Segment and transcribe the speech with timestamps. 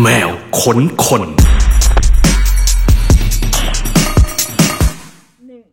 [0.00, 1.22] แมวคนคน
[5.46, 5.64] หนึ่ง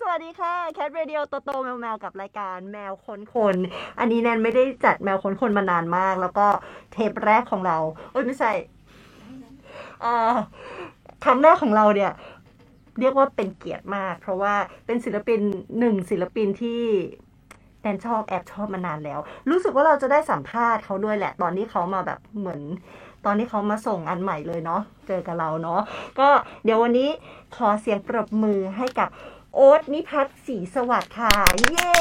[0.00, 3.56] สวัสดีค่ะ Cat Radio โตโตแมวแมวกับรายการแมวคนคน
[3.98, 6.46] อันนี้แนนไม่ได้จัดแมวคนคนมานานมาก แล้วก็
[6.92, 7.76] เทปแรกของเรา
[8.10, 8.52] โอ้ยไม่ใช่
[10.00, 10.32] เอ่อ
[11.24, 12.12] ครั้งแรกของเราเนี่ย
[13.00, 14.54] เรียกว่าเป็นเกียรติมาก เพราะว่า
[14.86, 15.40] เป็นศิลปิน
[15.78, 16.82] หนึ่งศิลปินที่
[17.82, 22.60] แนนชอบแอบชอบมานานแล้ว รู้สึกว่าเราจะได้สัมภาษณ์เขาด้วยแหละ ตอนที่เขามาแบบเหมือน ต
[23.28, 25.80] อนที่เขามาส่งอันใหม่เลยเนาะเจอกับเราเนาะ
[26.18, 26.28] ก็
[26.64, 27.08] เดี๋ยววันนี้
[27.56, 29.08] ขอเสียงปรบมือให้กับ
[29.54, 31.34] โอ๊ตนิพัฒน์ศรีสวัสดิ์ค่ะ
[31.70, 31.92] เย้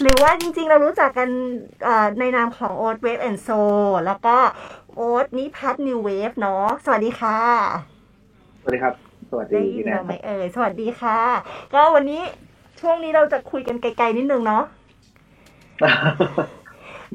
[0.00, 1.28] หรือว่าจริงๆ เรารู้จักกัน
[1.84, 3.48] เอ่อในนามของโอ๊ต Wave And So
[4.06, 4.36] แล้วก็
[4.96, 7.38] โอ๊ตนิพัฒน์ New Wave เนาะสวัสดีค่ะ
[8.60, 8.94] สวัสดีครับ
[9.30, 11.18] สวัสดีได้ยินพี่แนนเราไหมเอ่ยสวัสดีค่ะ
[11.74, 12.22] ก็วันนี้
[12.80, 14.62] ช่วงนี้เราจะคุยกันไกลๆนิดนึงเนาะ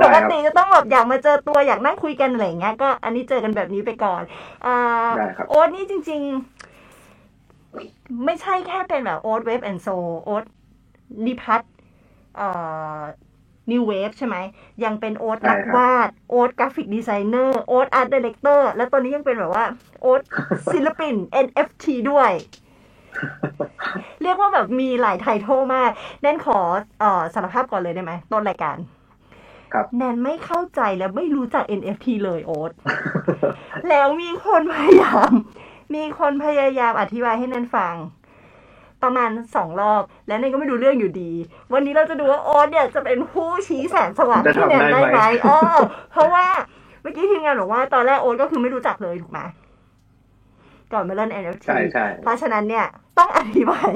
[0.02, 4.22] ปกติได้ครับจะต้องแบบอยากมาเจอตัวอยากนั่งคุยกันอะไรอย่างเงี้ย ก็อันนี้เจอกันแบบนี้ไปก่อน
[4.66, 4.76] อ่า
[5.18, 6.22] ได้ครับโอ๊ตนี่จริง
[7.44, 9.88] ๆ ไม่ใช่แค่เป็นแบบโอ๊ต Wave And So
[10.24, 10.44] โอ๊ต
[11.26, 11.72] นิพัฒน์
[12.38, 12.48] เอ่
[13.00, 13.02] อ
[13.72, 14.38] New Wave ใช่ไหม
[14.84, 19.66] ยังเป็นโอ๊ตนักวาดใช่ครับ โอ๊ต graphic designer โอ๊ต art director แล้วตอนนี้ยังเป็นแบบว่า
[20.02, 20.22] โอ๊ต
[20.74, 22.32] ศิลปิน NFT ด้วย
[24.24, 26.60] เรียกว่าแบบมีหลายไททลมาก แนนขอ
[27.00, 28.99] เอ่อสารภาพก่อนเลยได้ไหมต้นรายการครับ
[29.98, 32.72] แนนไม่เข้าใจและไม่รู้จัก NFT เลยโอ๊ต
[33.90, 35.32] แล้วมีคนพยายาม
[35.96, 37.96] มีคนพยายามอธิบายให้แนนฟัง
[39.04, 41.32] ประมาณสองรอบ แล้วแนนก็ไม่รู้เรื่องอยู่ดี
[41.74, 45.78] วันนี้เราจะดูว่าโอ๊ตเนี่ยจะเป็นผู้ชี้แสงสว่างจะที่แนนทำได้ได้ไหมไหมเออ
[46.12, 46.46] เพราะว่า
[47.02, 49.40] เมื่อกี้ทีมงานบอกว่าตอนแรกโอ๊ตก็คือไม่รู้จักเลยถูกไหม
[50.94, 52.86] ก่อนมาเล่น NFT ใช่ใช่เพราะฉะนั้นเนี่ย
[53.18, 53.90] ต้องอธิบาย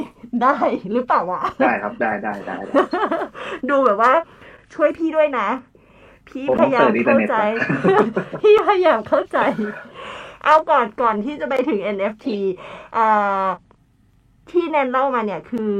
[0.43, 0.55] ได้
[0.91, 2.81] หรือเปล่าวะ ได้ครับได้ได้ได้ได้
[3.69, 4.11] ดูแบบว่า
[4.73, 5.47] ช่วยพี่ด้วยนะ
[6.27, 8.05] พี่ผมพต้องยายามเสิร์ชอินเทอร์เข้าเน็ตใจก่อน
[8.41, 9.37] พี่พยายามเข้าใจ
[10.45, 12.25] เอาก่อนก่อนที่จะไปถึง NFT
[12.97, 13.47] อ่า
[14.51, 15.71] ที่แนนเล่ามาเนี่ยคือ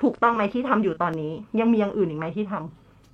[0.00, 2.54] ถูกต้องไหมที่ทำอยู่ตอนนี้ ยังมีอย่างอื่นอีกไหมที่ท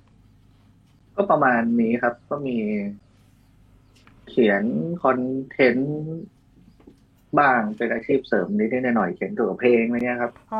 [0.07, 2.57] ำก็ประมาณนี้ครับ ก็มี
[4.27, 4.63] เขียน
[5.03, 5.19] คอน
[5.49, 5.95] เทนต์
[7.39, 10.57] บ้างเป็นอาชีพเสริมนิดๆหน่อยๆเขียนเกี่ยวกับเพลงอะไรเงี้ยครับอ๋อ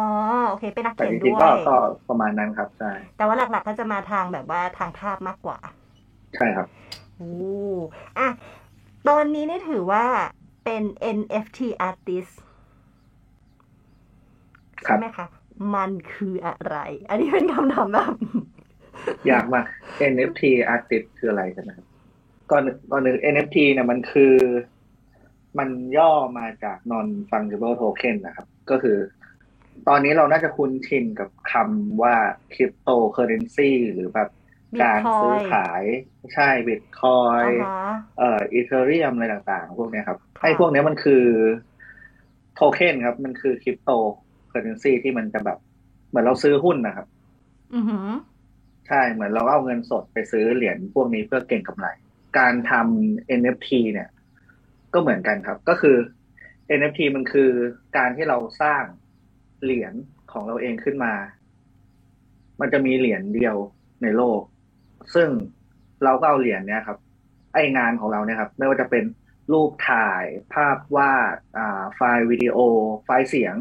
[0.47, 1.71] โอเคเป็นนักแต่เขียนจริงด้ๆวก็ยก็
[2.07, 5.59] ประมาณนั้นครับใช่แต่ว่าหลักๆก็จะมาทางแบบว่าทางภาพมากกว่า
[6.35, 6.67] ใช่ครับ
[7.15, 7.25] โอ้
[8.17, 8.27] อะ
[9.07, 10.05] ตอนนี้นี่ถือว่า
[10.63, 10.83] เป็น
[11.15, 11.59] NFT
[11.89, 12.33] artist
[14.87, 15.25] ครัใช่บไหมคะ
[15.73, 16.75] มันคืออะไร
[17.09, 18.13] อันนี้เป็นคำถามแบบ
[19.27, 19.59] อยากมา
[20.11, 20.41] NFT
[20.75, 21.87] artist คืออะไรกันนะครับ
[22.51, 24.33] ก่อนก่อนหนึ่ง NFT เนี่ยมันคือ
[25.59, 28.97] มันย่อมาจาก non fungible token นะครับ ก็คือ
[29.87, 32.15] ตอนนี้เราน่าจะคุ้นชินกับคำว่า
[32.53, 34.29] cryptocurrency หรือแบบ
[34.83, 35.83] การซื้อ Bitcoin ขาย
[36.33, 41.23] ใช่ Bitcoin อ่าฮะเอ่ออีเทเรียมอะไรต่างๆ พวกเนี้ยครับค่ะไอ้พวกเนี้ยมันคือ
[42.55, 43.91] โทเค็นครับ มันคือคริปโต
[44.49, 45.57] เคอเรนซีที่มันจะแบบ
[46.09, 47.07] เหมือนเราซื้อหุ้นนะครับ
[47.75, 48.07] อือหือ
[48.87, 51.87] ใช่เหมือนเราเอาเงินสดไปซื้อเหรียญพวกนี้เพื่อเก่งกำไร
[52.37, 54.09] การทำ NFT เนี่ย
[54.95, 55.97] ก็เหมือนกันครับ ก็คือ
[56.77, 57.49] NFT มันคือ
[57.97, 58.83] การที่เราสร้าง
[59.63, 59.93] เหรียญ
[60.31, 61.13] ของเราเองขึ้นมา
[62.61, 63.55] มันจะมีเหรียญเดียว
[64.03, 64.41] ในโลก
[65.15, 65.29] ซึ่ง
[66.03, 66.97] เราก็เอาเหรียญเนี่ยครับ
[67.53, 69.03] ไองานของเราเนี่ยครับ ไม่ว่าจะเป็น
[69.53, 70.23] รูปถ่าย
[70.53, 72.57] ภาพวาดอ่าไฟล์วิดีโอ
[73.05, 73.55] ไฟล์เสียง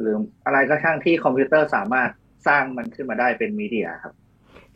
[0.00, 2.10] หรืออะไรก็ช่างที่คอมพิวเตอร์สามารถ
[2.46, 4.14] สร้างมันขึ้นมาได้เป็น media ครับ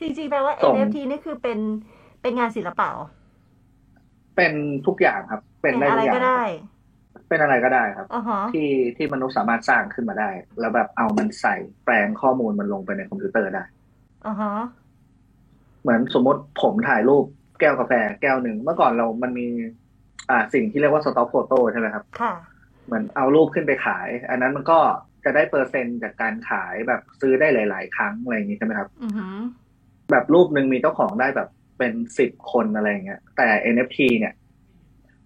[0.01, 1.59] จริงๆแปลว่าส่ง NFT นี่คือเป็น
[2.23, 2.89] เป็นงานศิลปะ
[4.35, 4.53] เหรอเป็น
[4.87, 6.43] ทุกอย่างครับ เป็นได้ทุกอย่างอะไรก็ได้
[7.29, 10.31] เป็นอะไรก็ได้ครับอ่าฮะที่ที่มนุษย์สามารถสร้างขึ้นมาได้
[10.61, 13.65] แล้วแบบเอามันใส่แปลงข้อมูลมันลงไปในคอมพิวเตอร์ได้
[14.27, 14.55] อ่าฮะ
[15.83, 17.25] เหมือนสมมติผมถ่ายรูป
[17.61, 17.93] แก้วกาแฟ
[18.23, 19.47] แก้วหนึ่งเมื่อก่อนเรามันมี
[20.31, 22.33] อ่าสิ่งที่เรียกว่าสต็อกโฟโต้ใช่ไหมครับค่ะ
[22.87, 24.79] เหมือนเอารูปขึ้นไปขาย อันนั้นมันก็
[25.25, 29.37] จะได้เปอร์เซ็นต์จากการขายแบบซื้อได้หลาย ๆ ครั้งอะไรอย่างนี้ใช่ไหมครับอือหือ
[30.11, 31.49] แบบรูปหนึ่งมีเจ้าของได้แบบ
[31.79, 34.35] เป็นสิบคนอะไรอย่างเงี้ย แต่ NFT เนี่ย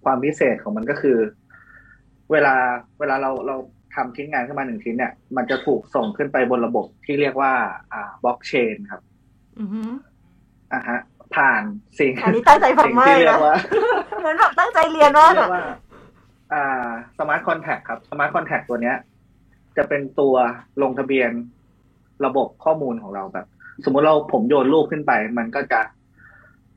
[0.05, 1.19] ความพิเศษของมันก็คือ
[2.33, 2.55] เวลา
[2.99, 3.57] เวลาเราเรา
[3.95, 7.53] ทำชิ้นงานขึ้นมาหนึ่งชิ้นเนี่ย มันจะถูกส่งขึ้นไปบนระบบที่เรียกว่า
[7.93, 9.03] อ่าบล็อกเชนครับ
[9.59, 9.91] อือหือ
[10.73, 10.99] อะฮะ
[11.35, 11.63] ผ่าน
[11.99, 13.57] สิ่งอันนี้ตั้งใจฟังสิ่งมากที่เลยเรียนะกว่า
[14.21, 15.65] เหมือนแบบตั้งใจเรียนมากเรียอะกว่า
[16.53, 18.97] อ่าสมาร์ทคอนแทคครับสมาร์ทคอนแทคตัวเนี้ย
[19.77, 20.35] จะเป็นตัว
[20.83, 21.31] ลงทะเบียน
[22.27, 23.47] ระบบข้อมูลของเราแบบ
[23.85, 25.81] สมมุติเราผมโยนรูปขึ้นไป มันก็จะ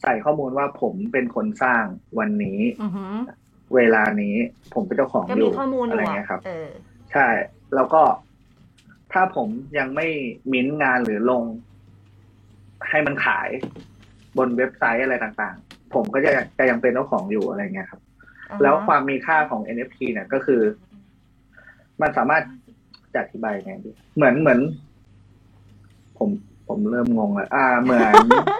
[0.02, 1.84] ใส่ข้อมูลว่าผมเป็นคนสร้าง
[2.20, 3.14] วันนี้อือหือ
[3.76, 4.36] เวลานี้
[4.74, 6.68] ผมเป็นเจ้าของก็อมียู่ข้อมูลออะไรยู่เงี้ยครับเออ
[7.12, 7.28] ใช่
[7.76, 8.02] แล้วก็
[9.14, 10.08] ถ้าผมยังไม่
[10.52, 11.44] มิ้นท์งานหรือลง
[12.90, 13.50] ให้มันขาย
[14.38, 18.02] บนเว็บไซต์อะไรต่างๆ ผมก็จะจะยังเป็นเจ้าของอยู่อะไรเงี้ยครับ
[18.50, 20.62] อ่าฮะแล้วความมีค่าของ NFT เนี่ยก็คือ
[22.02, 22.44] มันสามารถ
[23.14, 24.60] จะอธิบายยังไงดีเหมือนเหมือน
[26.18, 26.30] ผม
[26.72, 28.14] ผมเริ่มงงแล้วอ่าเหมือน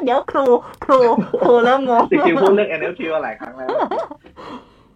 [0.06, 0.46] เดี๋ยวครู
[0.86, 1.00] ครู
[1.42, 3.70] ครูเริ่มงงจริงๆพูดเรื่อง NFT มาหลายครั้งแล้ว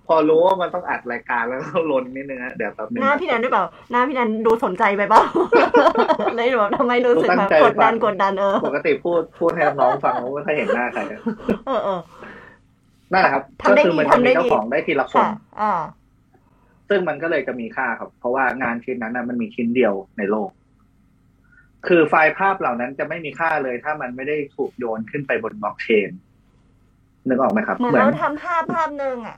[0.08, 5.22] พอรู้ว่ามันต้องอัดรายการแล้วต้องลนนิดนึงฮะเดี๋ยวแป๊บนึงหน้าพี่นันด้วยเปล่าหน้าพี่นันดูสนใจไปเปล่า
[6.36, 11.22] เลยแบบทำไมรู้สึกแบบกดดันกดดันเออปกติพูดพูดให้น้องๆฟังไม่ค่อยเห็นหน้าใครอะ
[11.68, 12.00] เออเออ
[13.12, 15.30] นั่นแหละครับทำได้ก็คืดีมันทำจะได้มีดีเจ้าของได้ทีละคนค่ะ
[15.62, 15.74] อ่า
[16.90, 20.50] ซึ่งมันก็เลยจะมีค่าครับ เพราะว่างานชิ้นนั้นนะมันมีชิ้นเดียวในโลก
[21.88, 26.10] คือไฟล์ภาพเหล่านั้นจะไม่มีค่าเลย ถ้ามันไม่ได้ถูกโยนขึ้นไปบนบล็อกเชน
[27.28, 29.38] นึกออกไหมครับเหมือนเราทำภาพภาพหนึ่งอะ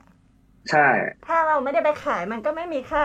[0.70, 0.88] ใช่
[1.26, 3.04] ถ้าเราไม่ได้ไปขายมันก็ไม่มีค่า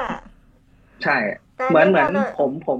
[1.03, 1.17] ใช่
[1.57, 2.79] แต่เหมือนเหมือนราลยผมผม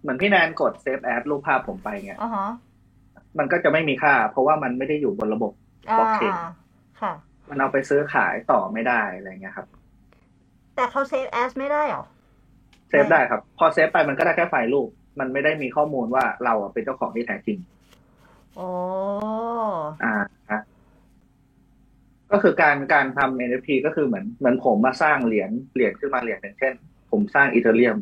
[0.00, 2.46] เหมือนพี่แนนกด save as รูปภาพผมไปเงี้ยอ๋อฮะ
[3.38, 5.52] มันก็จะไม่มีค่า เพราะว่ามันไม่ได้อยู่บนระบบ
[5.90, 6.38] อ่าบล็อกเชนอ่า
[7.00, 7.12] ค่ะ
[7.48, 9.68] มันเอาไปซื้อขายต่อไม่ได้อะไรเงี้ยครับ
[10.74, 12.04] แต่เขา save as ไม่ได้หรอ
[12.88, 14.88] save ได้ครับ พอ save ไปมันก็ได้แค่ไฟล์รูป
[15.18, 17.58] มันไม่ได้มีข้อมูลว่าเราอะเป็นเจ้าของที่แท้จริง
[18.56, 18.68] โอ้
[20.04, 20.14] อ่า
[20.50, 20.62] ฮะ
[22.32, 26.74] ก็คือการการทำ NFT ก็คือเหมือนเหมือนผมมาสร้างเหรียญเหรียญขึ้นมาเหรียญหนึ่งเช่น
[27.10, 27.96] ผมสร้างอีเทเรียม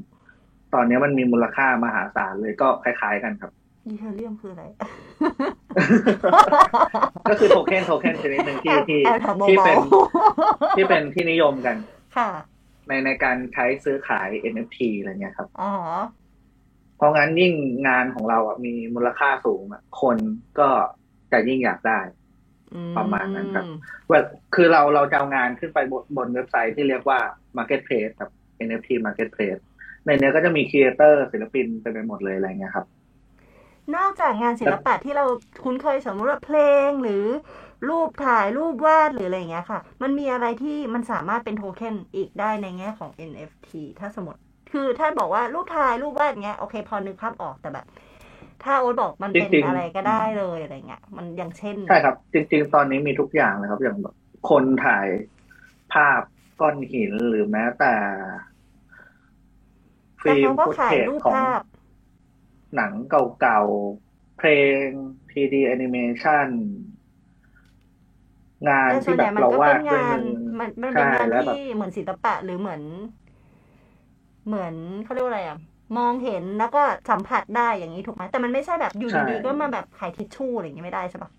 [0.75, 3.53] ตอนนี้มันมีมูลค่ามหาศาลเลยก็คล้าย ๆ กันครับ
[3.87, 4.65] อีเทเรียมคืออะไร
[7.31, 11.77] ก็คือโทเค็นโทเค็นชนิดหนึ่งที่ที่แอบถามที่เบาเป็นๆที่เป็นที่นิยมกัน
[12.17, 12.31] ค่ะ
[12.89, 15.73] ในในการใช้ซื้อขาย NFT อะไรเงี้ยครับ อ๋อ
[16.23, 16.24] เพ
[17.05, 17.55] ราะงั้นยิ่ง
[17.89, 20.17] งานของเราอะมีมูลค่าสูงอะคน
[20.59, 20.69] ก็
[21.33, 22.01] จะยิ่งอยากได้
[22.75, 23.67] อืประมาณนั้นครับ
[24.09, 24.25] เวล
[24.55, 27.21] คือเราเราจะเอางานขึ้นไปบนบนเว็บไซต์ที่เรียกว่า
[27.56, 28.31] Marketplace ครับ
[28.67, 29.62] NFT Marketplace
[30.05, 32.87] ในเนี้ยก็จะมีครีเอเตอร์ศิลปินเต็มไปหมดเลยอะไรเงี้ยครับ
[33.97, 35.25] นอกจากงานศิลปะที่เรา
[35.65, 36.59] คุ้นเคยสมมติว่าเพล
[36.89, 37.25] งหรือ
[37.89, 44.41] รูปถ่ายรูปวาดหรืออะไรอย่างเงี้ยค่ะ มันมีอะไรที่มันสามารถเป็นโทเค็นอีกได้ในแง่ของ NFT ถ้าสมมติ
[44.75, 47.87] คือถ้าบอกว่ารูปถ่ายรูปวาดเงี้ยโอเคพอนึกภาพออกแต่แบบ
[48.65, 55.09] ถ้าโอ๊ตบอกมันเป็นจริงๆอะไรก็ได้เลยอะไรเงี้ยมันอย่างเช่นใช่ครับ จริง ๆ ตอนนี้มีทุกอย่างเลยครับ อย่างแบบคนถ่าย
[55.93, 56.23] ภาพ
[56.61, 57.94] ก้อนหินหรือแม้แต่
[60.23, 61.61] แต่ฟิล์มเขาก็ฟุตขายเทจรูปของภาพ
[62.75, 64.49] หนังเก่าๆ เพล
[64.87, 64.88] ง
[65.31, 66.49] 3D animation
[68.69, 70.25] งานแต่ส่ที่วนแบใหญ่บมันเราก็วาเป็ดนด้วยงานมือ
[70.59, 72.82] มันมันเป็นใช่งานแล้วแบบที่เหมือนศิลปะหรือเหมือน
[74.46, 75.58] เหมือนเขาเรียกว่าอะไรอะ
[75.96, 81.31] มองเห็นแล้วก็สัมผัสได้อย่างนี้ถูกไหมแต่มันไม่ใช่แบบอยู่ใช่ดีๆก็มาแบบขายทิชชู่อะไรอย่างนี้ไม่ได้ใช่ปะ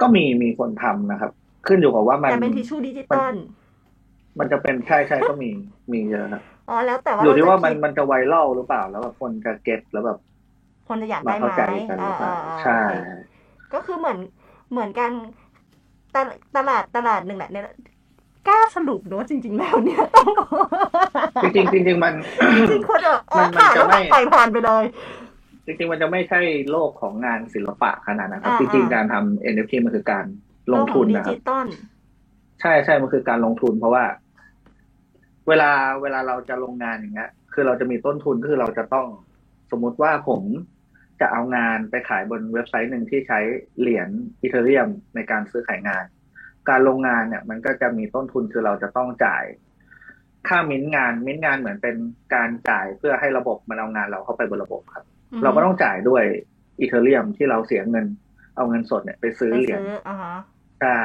[0.00, 1.30] ก็มีมีคนทำนะครับ
[1.66, 3.34] ขึ้นอยู่กับว่ามันแต่เป็นทิชชู่ดิจิตอล
[4.38, 5.50] มันจะเป็นใช่ใช่ก็มี
[5.92, 10.18] มีเยอะครับอ๋อแล้วแต่ว่าอยู่ที่ว่ามันเรจะคิดมันจะไวรัลหรือเปล่า แล้วแบบคนจะเก็ตแล้วแบบ
[10.86, 12.88] คนจะอยากมาได้ไหมเข้าใจกันหรือเปล่าอ่าๆๆใช่โอเค
[13.72, 14.18] ก็คือเหมือน
[14.70, 15.10] เหมือนกัน
[16.14, 17.64] ตลตลาดตลาดหนึ่งแหละเนี่ย
[18.48, 20.28] กล้าสรุปเนอะจริง ๆ แล้วเนี่ยต้อง
[21.42, 22.14] จริงๆจริงๆมัน
[22.58, 24.84] จริงๆคนจะอ๋อมันมันผ่านจะแล้วไม่ปล่อยผ่านไปเลย
[25.66, 26.40] จริงๆมันจะไม่ใช่
[26.70, 30.24] โลกของงานศิลปะขนาดนั้นครับอ่าจริงอ่าๆการทำ NFT มันคือการ
[30.72, 31.66] ลงทุนโลกของนะคดิรับจิตอล
[32.60, 34.04] ใช่ใช่มันคือการลงทุน เพราะว่า
[35.48, 35.70] เวลา
[36.02, 39.06] เวลาเราจะลงงานอย่างเงี้ย คือเราจะมีต้นทุนก็คือเราจะต้อง
[39.70, 40.42] สมมุติว่าผม
[41.20, 43.38] จะเอางานไปขายบนเว็บไซต์หนึ่งที่ใช้
[43.80, 44.08] เหรียญ
[44.40, 46.04] อีเทเรียมในการซื้อขายงาน
[46.68, 49.44] การลงงานเนี่ย มันก็จะมีต้นทุนคือเราจะต้องจ่าย
[50.48, 51.96] ค่ามิ้นท์งานมิ้นท์งานเหมือนเป็น
[52.34, 56.24] การจ่ายเพื่อให้ระบบมันเอางานเราเข้าไปบนระบบครับอืมเราก็ต้องจ่ายด้วย
[56.80, 58.06] อีเทเรียมที่เราเสียเงิน
[58.56, 60.34] เอาเงินสดเนี่ยไปซื้อไปเหรียญซื้ออ่าฮะ
[60.80, 61.00] ใช่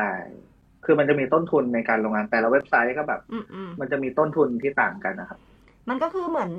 [0.86, 5.40] คือมันจะมีต้นทุนในการลงงานแต่ละเว็บไซต์ก็แบบอืมอืมมันจะมีต้นทุนที่ต่างกันนะครับ
[5.90, 6.52] มันก็คือเหมือน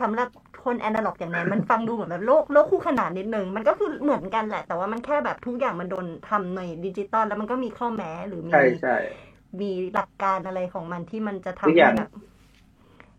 [0.00, 0.28] สำหรับ
[0.64, 8.90] คนแอนาล็อกอย่างนั้นมันฟังดูเหมือนแบบโลกโลกคู่ขนานนิดนึง มันก็คือเหมือนกันแหละ แต่ว่ามันแค่แบบทุกอย่างมันโดนทำในดิจิตอลแล้วมันก็มีข้อแม้หรือมีใช่ใช่
[9.60, 12.08] มีหลักการอะไรของมันที่มันจะทำอีกอย่างให้แบบ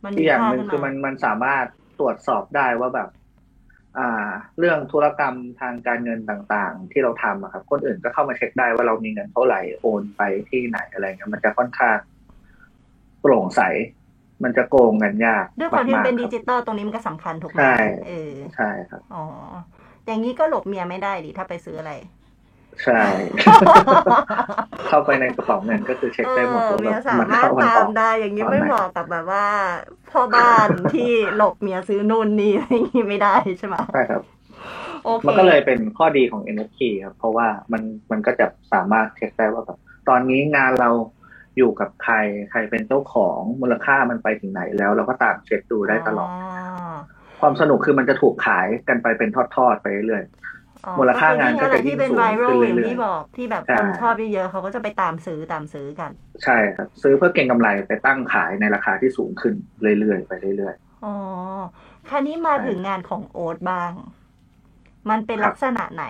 [0.04, 1.66] มันอีมีกอย่างค่าหนึ่งขึ้นคือมามันมันสามารถ
[2.00, 3.10] ตรวจสอบได้ว่าแบบ
[3.98, 11.98] อ่า เรื่องธุรกรรมทางการเงินต่างๆ ที่เราทำอะครับ คนอื่นก็เข้ามาเช็คได้ว่าเรามีเงินเท่าไหร่โอนไปที่ไหนอะไรเงี้ยมันจะค่อนข้าง
[13.22, 13.62] โปร่งใส
[14.44, 17.76] มันจะโกงกันยากด้วยความที่มันกๆเป็นคดิรับจิตอลตรงนี้มันก็สำคัญถูกไหมใช่
[18.08, 19.24] เออใช่ครับอ๋อ
[20.06, 21.94] อย่างนี้ก็หลบเมียไม่ได้ดิถ้าไปซื้ออะไร
[22.84, 23.02] ใช่
[24.88, 29.46] เข้าไปในกระเป๋าเงินก็คือเช็คได้หมดเออว่าเมีแบยบสามันมารถเข้ามันตาอมอกได้ อย่างนี้ตอนไม่ไหนเหมาะกับแบบว่า
[30.12, 34.22] พ่อบ้านที่หลบเมียซื้อนู่นนี่อะไรอย่างนี้ไม่ได้ใช่ไหมใช่ครับ
[35.04, 37.82] โอเคมันก็เลยเป็นข้อดีของ NFT ครับ เพราะว่ามัน
[38.12, 40.90] มันก็จะสามารถเช็คได้ว่าแบบตอนนี้งานเรา
[41.58, 42.16] อยู่กับใคร
[42.52, 46.32] ใครเป็นเจ้าของมูลค่ามันไปถึงไหนแล้ว เราก็ตามเช็คดูได้ตลอด
[47.42, 50.24] ความสนุกคือมันจะถูกขายกันไปเป็นทอดๆไปเรื่อย
[50.86, 59.54] อ๋อมูลค่างานก็จะที่ยิ่งเป็นสูงไวรัขึ้ลนอย่างเรื่อยที่บอกที่แบบใช่คนชอบเยอะๆเขาก็จะไปตามซื้อตามซื้อกันๆใช่ครับ ซื้อเพื่อเก็งกำไรไปตั้งขายในราคาที่สูงขึ้น
[60.00, 61.14] เรื่อยๆไปเรื่อยอ๋อ
[62.10, 63.92] คราวนี้มาถึงงานของโอ๊ตบ้าง
[65.10, 66.06] มันเป็นครับลักษณะไหน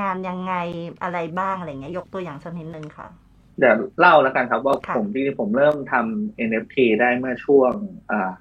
[0.00, 0.54] งานยังไง
[1.02, 3.27] อะไรบ้างอะไรเงี้ยยกตัวอย่างสักนิดนึงค่ะๆ
[3.58, 7.72] เดี๋ยวเล่าแล้วกันครับ ว่าค่ะผมที่ผมเริ่มทำ NFT ได้เมื่อช่วง
[8.10, 8.32] อ่า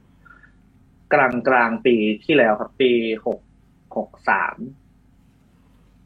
[1.13, 1.95] กลางกลางๆปี
[2.25, 2.91] ที่แล้วครับ ปี
[3.25, 3.39] หก
[3.97, 4.57] หกสาม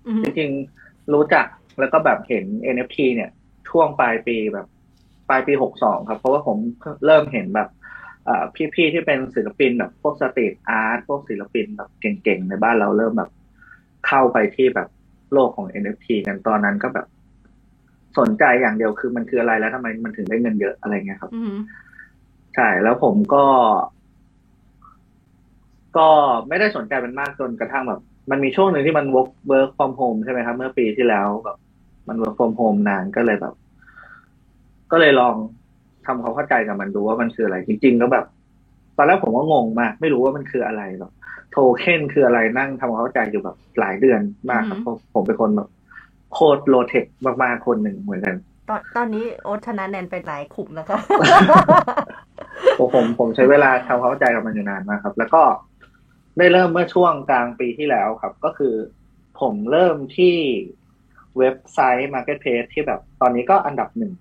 [0.08, 1.46] อืมจริงๆรู้จัก
[1.80, 3.30] แล้วก็แบบเห็น NFT เนี่ย
[3.70, 4.68] ช่วงปลายปีแบบ
[5.30, 6.58] ปลายปีหกสองครับ เพราะว่าผม
[7.06, 7.70] เริ่มเห็นแบบ
[8.26, 8.44] เอ่อ
[8.76, 13.32] พี่ๆที่เป็นศิลปินแบบพวกสตรีทอาร์ตพวกศิลปินแบบเก่งๆ ในบ้านเราเริ่มแบบ
[14.08, 14.90] เข้าไปที่แบบ
[15.34, 17.08] โลกของ NFT กันตอนนั้นก็แบบ
[18.20, 21.54] สนใจอย่างเดียวคือมันคืออะไรแล้วทำไมมันถึงได้เงินเยอะอะไรเงี้ยครับอืม
[22.56, 23.46] ใช่แล้วผมก็
[25.98, 26.08] ก็
[26.48, 28.02] ไม่ได้สนใจมันมากจนกระทั่งแบบ
[28.32, 31.58] มันมีช่วงหนึ่งที่มัน work work from home ใช่ไหมครับ เมื่อปีที่แล้วแบบ
[32.08, 33.54] มัน work from home นานก็เลยแบบ
[34.92, 35.36] ก็เลยลอง
[36.06, 38.26] ทำความเข้าใจกับมันดูว่ามันคืออะไร จริง ๆ ก็แบบ
[38.98, 41.12] ตอนแรกผมก็งงมาก ไม่รู้ว่ามันคืออะไรแบบ
[41.52, 45.70] โทเค็นคืออะไรนั่งทำความเข้าใจอยู่แบบหลายเดือนมากครับเพราะผมเป็นคนแบบ
[46.34, 48.36] โคตรโลเทคมากๆคนหนึ่งเหมือนกัน
[48.70, 51.00] ตอนตอนนี้โอ๊ตชนะแนนไปหลายขุมแล้วค่ะ
[52.78, 55.44] ผมผมผมใช้เวลาทำความเข้าใจกับมันอยู่นานมากครับ แล้วก็
[56.38, 58.74] ได้เริ่มเมื่อช่วงกลางปีที่แล้วครับ ก็คือ
[59.40, 60.36] ผมเริ่มที่
[61.38, 64.14] เว็บไซต์ Marketplace ที่แบบตอนนี้ก็อันดับหนึ่ง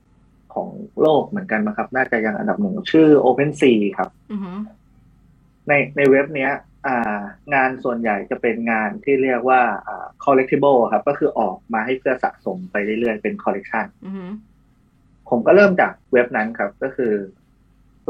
[0.55, 0.69] ของ
[1.01, 4.57] โลกเหมือนกันนะครับ น่าจะยังอันดับหนึ่งชื่อ OpenSea ครับอือหือ
[5.69, 6.53] ในในเว็บเนี้ย
[6.87, 7.21] อ่า
[7.55, 14.31] งานส่วนใหญ่จะเป็นงานที่เรียกว่าอ่า collectible ครับ ก็คือออกมาให้เพื่อสะสมไปเรื่อยๆ เป็น collection อือหือ
[15.31, 17.13] ผมก็เริ่มจากเว็บนั้นครับ ก็คือ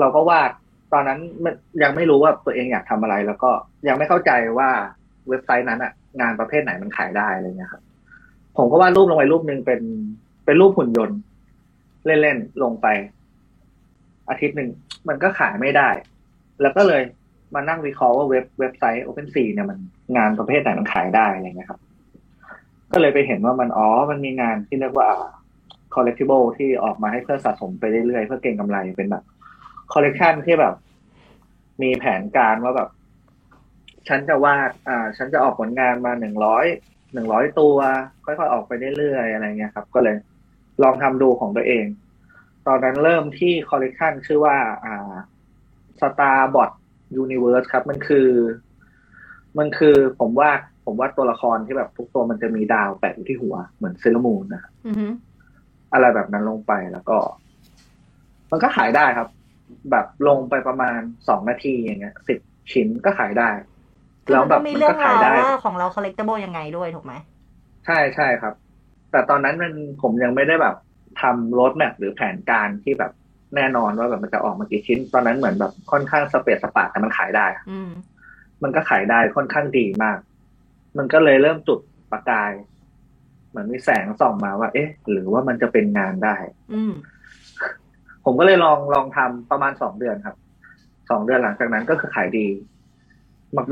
[0.00, 0.50] เราก็วาด
[0.92, 3.50] ตอนนั้นมันยังไม่รู้ว่าตัวเองอยากทำอะไร แล้วก็
[3.88, 4.70] ยังไม่เข้าใจว่า
[5.28, 7.82] เว็บไซต์นั้นอะงานประเภทไหนมันขายได้อะไรเงี้ยครับ
[8.56, 9.80] ผมก็วาดรูปลงไปรูปหนึ่งเป็น
[10.44, 11.18] เป็นรูปหุ่นยนต์
[12.06, 12.86] เล่นๆลงไป
[14.28, 14.70] อาทิตย์หนึ่ง
[15.08, 15.88] มันก็ขายไม่ได้
[16.62, 17.02] แล้วก็เลย
[17.54, 19.78] มานั่งวิเคราะห์ว่าเว็บเว็บไซต์ OpenSea เนี่ยมัน
[20.16, 21.80] งานประเภทไหนมันขายได้อะไรเงี้ยครับ
[22.92, 25.10] ก็เลยไปเห็นว่ามันอ๋อมันมีงานที่เรียกว่า
[25.94, 29.24] collectible ที่ออกมาให้เพื่อสะสมไปเรื่อยๆ เพื่อเก็งกำไรเป็นแบบ
[29.92, 30.74] collection ที่แบบ
[31.82, 32.88] มีแผนการว่าแบบ
[34.08, 36.66] ฉันจะวาด อ่า ฉันจะออกผลงานมาหนึ่งร้อย
[37.14, 37.76] หนึ่งร้อยตัว
[38.24, 40.16] ค่อยๆออกไปเรื่อยๆอะไรเงี้ยครับ ก็เลย
[40.82, 41.86] ลองทำดูของตัวเอง
[42.66, 45.12] ตอนนั้นเริ่มที่ collection ชื่อว่า อ่า
[46.00, 46.70] Starbot
[47.10, 48.28] Starbot Universe ครับ มันคือ
[49.58, 55.12] มันคือผมวาดผมวาดตัวละครที่แบบทุกตัวมันจะมีดาวแปะอยู่ที่หัวเหมือน Sailor Moon นะครับอือหือ
[55.92, 57.16] อะไรแบบนั้นลงไปแล้วก็
[58.50, 59.28] มันก็ขายได้ครับ
[59.90, 60.98] แบบลงไปประมาณ
[61.28, 62.38] สองนาทีอย่างเงี้ยสิบ
[62.72, 63.50] ชิ้นก็ขายได้
[64.30, 67.12] แล้วแบบมันมีมันเรื่อก็งขายราวได้ว่าของเรา collectible ยังไงด้วยถูกไหม
[67.86, 68.54] ใช่ใช่ครับ
[69.10, 70.76] แต่ตอนนั้นมันผมยังไม่ได้แบบ
[71.22, 73.12] ทำรถแมพหรือแผนการที่แบบ
[73.56, 77.90] แน่นอนว่าแบบมันจะออกมากี่ชิ้น ตอนนั้นเหมือนแบบค่อนข้างสเปซสปาแต่มันขายได้อืม
[78.62, 80.18] มันก็ขายได้ค่อนข้างดีมาก
[80.98, 81.80] มันก็เลยเริ่มจุด
[82.12, 82.52] ประกาย
[83.50, 86.36] เหมือนมีแสงส่องมาว่า เอ๊ะ หรือว่ามันจะเป็นงานได้
[86.74, 86.92] อืม
[88.24, 90.36] ผมก็เลยลองลองทำประมาณสองเดือนครับ
[91.10, 92.46] สองเดือนหลังจากนั้นก็คือขายดี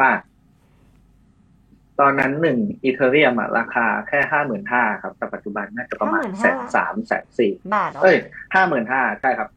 [0.02, 8.16] มาก ๆ ตอนนั้นหนึ่งอีเทเรียมอะราคาแค่ห้าหมื่นห้าครับ แต่ปัจจุบันน่าจะประมาณแสนสามแสนสี่บาทเหรอเอ้ย
[8.54, 9.48] ห้าหมื่นห้าใช่ครับ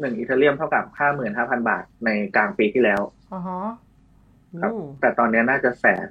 [0.00, 3.00] หนึ่งอีเทเรียมเท่ากับห้าหมื่นห้าพันบาทในกลางปีที่แล้ว
[3.32, 3.60] อ๋อฮะ
[4.62, 6.10] ครับอู้แต่ตอนนี้น่าจะแสน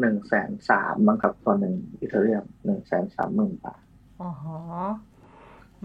[0.00, 3.82] หนึ่งแสนสามมั้งครับตอนหนึ่งอีเทเรียมหนึ่งแสนสามหมื่นบาท
[4.20, 4.60] อ๋อฮะ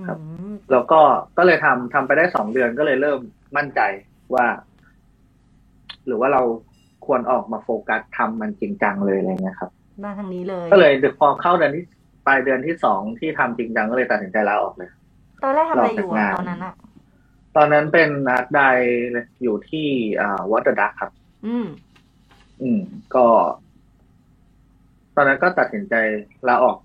[0.07, 1.01] ครับอืมแล้วก็
[1.37, 3.19] ก็เลยทำทำไปได้สองเดือนก็เลยเริ่ม
[3.57, 3.81] มั่นใจ
[4.35, 4.45] ว่า
[6.05, 6.41] หรือว่าเรา
[7.05, 9.71] ควรออกมาโฟกัสทำมันจริงจังเลยอะไรเงี้ยครับ
[10.03, 11.83] มาทางนี้เลย ก็เลยพอเข้าเดือนที่
[12.27, 14.89] ปลายเดือนที่สองที่ทำจริงจังก็เลยตัดสินใจลาออกเลย
[15.43, 16.73] ตอนแรกทำอะไรอยู่รอแต่อะงานตอนนั้นอะ
[17.55, 18.61] ตอนนั้นเป็นอาร์ตได
[19.41, 19.87] อยู่ที่
[20.21, 21.11] อ่าวัตดักครับ
[21.45, 21.67] อืม
[22.61, 22.81] อืม
[23.15, 23.25] ก็
[25.15, 25.95] ตอนนั้นก็ตัดสินใจ
[26.47, 26.77] ลาออก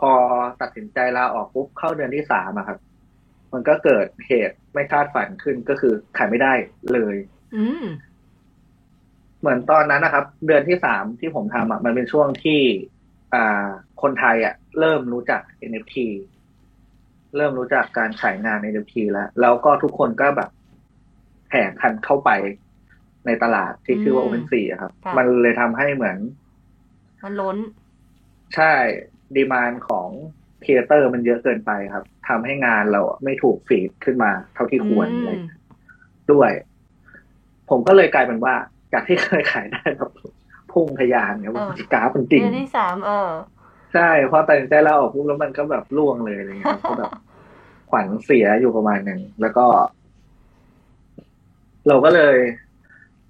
[0.00, 0.12] พอ
[0.60, 2.78] ตัดสินใจลาออกปุ๊บเข้าเดือนที่สามอะครับ
[3.52, 6.52] มันก็เกิดเหตุไม่คาดฝันขึ้นก็คือขายไม่ได้
[6.92, 7.16] เลย
[7.56, 7.84] อืม
[9.40, 12.60] เหมือนตอนนั้นนะครับ เดือนที่สามที่ผมทำอะมันเป็นช่วงที่
[13.34, 13.66] อ่า
[14.02, 15.94] คนไทยอะเริ่มรู้จัก NFT
[17.36, 20.50] เริ่มรู้จักการขายงาน NFT แล้ว แล้วก็ทุกคนก็แบบ
[21.50, 22.30] แห่คันเข้าไป
[23.26, 26.18] ในตลาดที่ชื่อว่าอืม OpenSea อะครับค่ะมันเลยทำให้เหมือน
[27.24, 27.56] มันล้น
[28.54, 28.72] ใช่
[29.36, 30.08] ดีมานของ
[30.64, 35.38] ครีเอเตอร์มันเยอะเกินไปครับทำให้งานเราไม่ถูกฟีดขึ้นมา เท่าที่ควรอืมเลย
[36.32, 36.50] ด้วย
[37.70, 38.54] ผมก็เลยกลายเป็นว่า
[38.92, 40.10] จากที่เคยขายได้แบบ
[40.72, 43.28] พุ่งทะยานเนี่ยเออว่ากราฟมันจริงเดือนที่สามเออ
[43.94, 47.12] ใช่พอตัดสินใจลาออกปุ๊บแล้วมันก็แบบล่วงเลยอะไรเงี้ยครับก็แบบ
[47.90, 49.66] ขวัญเสียอยู่ประมาณหนึ่งแล้วก็
[51.88, 52.36] เราก็เลย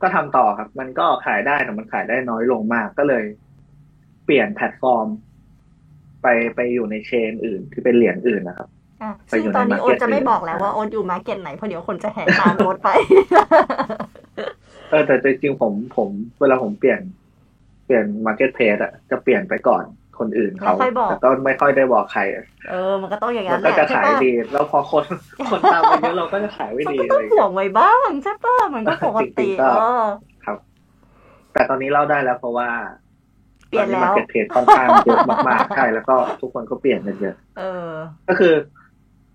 [0.02, 3.24] ก็ทำต่อครับ มันก็ขายได้แต่มันขายได้น้อยลงมาก ก็เลย
[4.24, 5.06] เปลี่ยนแพลตฟอร์ม
[6.22, 8.68] ไปไปอยู่ใน chain อื่น ที่เป็นเหรียญอื่นนะครับ
[9.02, 12.90] อะไปซึ่งอยู่ในตอนนี้ market โอ๊ตจะไม่อื่นบอกแล้วว่าโอ๊ตอยู่ market ไหนเพราะเดี๋ยวคนจะแห่ตามโอ๊ตไป
[14.90, 16.08] เออแต่จริงๆผมผม
[16.40, 17.00] เวลาผมเปลี่ยน
[17.84, 19.84] เปลี่ยน marketplace อะจะเปลี่ยนไปก่อน
[20.18, 25.04] คนอื่นเขาไม่ค่อยบอกแต่ก็ไม่ค่อยได้บอกใครอะเออ มันก็ต้องอย่างมันั้นนแหก็ละจะใช่ขายปะดี แล้วพอคน
[25.50, 30.04] คนตามไปเยอะเราก็จะขายไม่มันดีก็เลต้องยห่วงไว้บ้างใช่ปะมันก็ปกติจริงๆก็เออ
[30.44, 30.56] ครับ
[31.52, 32.68] แต่ตอนนี้เล่าได้แล้วเพราะว่า
[33.68, 37.90] เปลี่ยนแล้ว marketplace ค่อนข้างเยอะมากๆใช่แล้วก็ทุกคนก็เปลี่ยนกันเยอะเออ
[38.28, 38.54] ก็คือ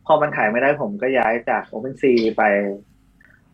[0.06, 2.44] พอมันขายไม่ได้ผมก็ย้ายจาก OpenSea ไป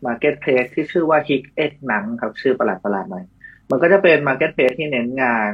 [0.05, 3.25] Marketplace ที่ชื่อว่า Hik X หนังครับชื่อประหลาดประหลาดๆหน่อย
[3.71, 5.51] มันก็จะเป็น Marketplace ที่เน้นงาน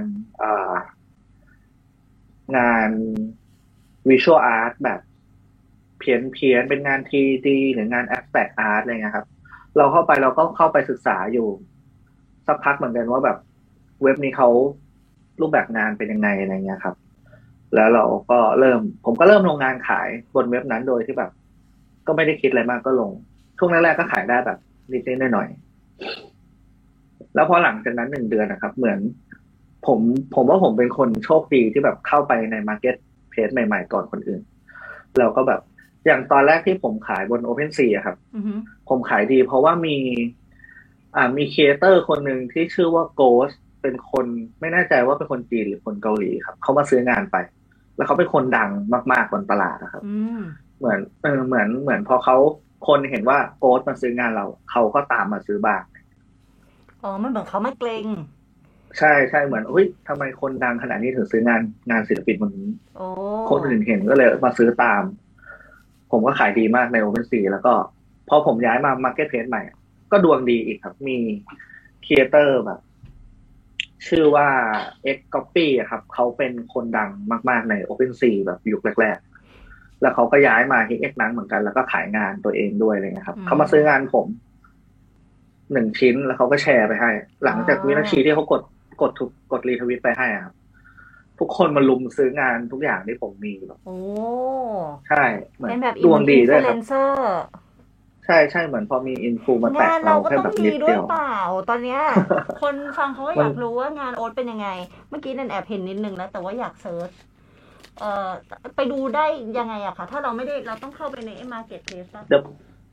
[2.58, 2.90] งาน
[4.10, 5.00] Visual Art แบบ
[6.00, 9.28] เพี้ยนเพียนเป็นงาน 3D หรืองาน Abstract Art อะไรเงี้ยครับ
[9.78, 11.48] เราเข้าไปเราก็เข้าไปศึกษาอยู่
[12.48, 13.38] สักพักเหมือนกันว่าแบบ
[14.04, 14.50] เว็บนี้เขา
[15.42, 16.96] รูปแบบงานเป็นยังไงอะไรเงี้ยครับ
[17.76, 21.32] แล้วเราก็เริ่ม ผมก็เริ่มลงงานขายบนเว็บนั้นโดยที่แบบ
[22.08, 23.12] ก็ไม่ได้คิดอะไรมากก็ลง
[23.58, 24.58] ช่วงแรกๆก็ขายได้แบบ
[24.92, 29.00] นิดๆหน่อยๆแล้วพอหลังจากนั้นหนึ่งเดือนนะครับ เหมือน
[29.88, 30.00] ผม
[30.36, 34.42] ผมว่าผมเป็นคนโชคดีที่แบบเข้าไปใน marketplace ใหม่ ๆ ก่อนคนอื่น
[35.18, 35.62] แล้วก็แบบ
[36.06, 38.60] อย่างตอนแรกที่ผมขายบน OpenSea อะครับอือหือ
[38.90, 39.98] ผมขายดีเพราะว่ามี
[41.16, 44.26] อ่ามี creator คนหนึ่งที่ชื่อว่าโกสเป็นคน
[44.60, 47.36] ไม่แน่ใจว่าเป็นคนจีนหรือคนเกาหลีครับ เขามาซื้องานไป
[47.96, 48.70] แล้วเขาเป็นคนดัง
[49.12, 50.42] มากๆบนตลาดนะครับอืม
[50.80, 52.38] เหมือนเออเหมือนเหมือนพอเขา
[52.88, 55.82] คนเห็นว่าโกสมาซื้องานเรา เขาก็ตามมาซื้อบ้าง
[57.04, 58.06] อ๋อมันเหมือนเขามาเกรง
[59.00, 62.68] ใช่ใช่เหมือนอุ้ยทำไมคนดังขนาดนี้ถึงซื้องานงานศิลปินคนนี้
[62.98, 63.06] โอ้
[63.50, 65.04] คนอื่นเห็นก็เลยมาซื้อตาม
[66.12, 67.74] ผมก็ขายดีมากใน OpenSea แล้วก็
[68.30, 69.64] พอผมย้ายมา Marketplace ใหม่
[70.12, 71.18] ก็ดวงดีอีกครับ มี
[72.06, 72.80] ครีเอเตอร์แบบ
[74.08, 74.48] ชื่อว่า
[75.16, 77.10] XCOPY อะครับ เขาเป็นคนดัง
[77.50, 79.18] มาก ๆ ใน OpenSea แบบยุคแรก
[79.60, 84.28] ๆ แล้วเขาก็ย้ายมาที่ X นั้นเหมือนกัน แล้วก็ขายงานตัวเองด้วยอะไรเงี้ยครับ เขามาซื้องานผม
[85.74, 87.12] หนึ่งชิ้นแล้วเขาก็แชร์ไปให้
[87.46, 88.62] หลังจากวินาทีที่เขากด
[89.02, 90.56] กดถูกกด retweet ไปให้อะครับ
[91.40, 93.98] ทุกคนมาลุมซื้องานทุกอย่างที่ผมมีแบบโอ้
[95.10, 95.24] ใช่
[95.56, 97.42] เหมือนเป็นแบบดวงดีด้วยอินฟคลูรับเอนเซอร์
[98.26, 101.36] ใช่ใช่เหมือนพอมี influ มาแตะงานเราเราก็แค่ต้อแบงบมีนิดด้วเดียยวเปล่า
[101.70, 102.02] ตอนเนี้ย
[102.62, 104.70] คนฟังเขาก็มันอยากรู้ว่างานโอ๊ตเป็นยังไง
[105.10, 107.12] เมื่อกี้นันแอบเห็นนิดนึงแล้วแต่ว่าอยาก search
[108.00, 108.30] เอ่อ
[108.76, 109.26] ไปดูได้
[109.58, 112.42] ยังไงอะคะถ้าเราไม่ได้เราต้องเข้าไปใน marketplace เดี๋ยว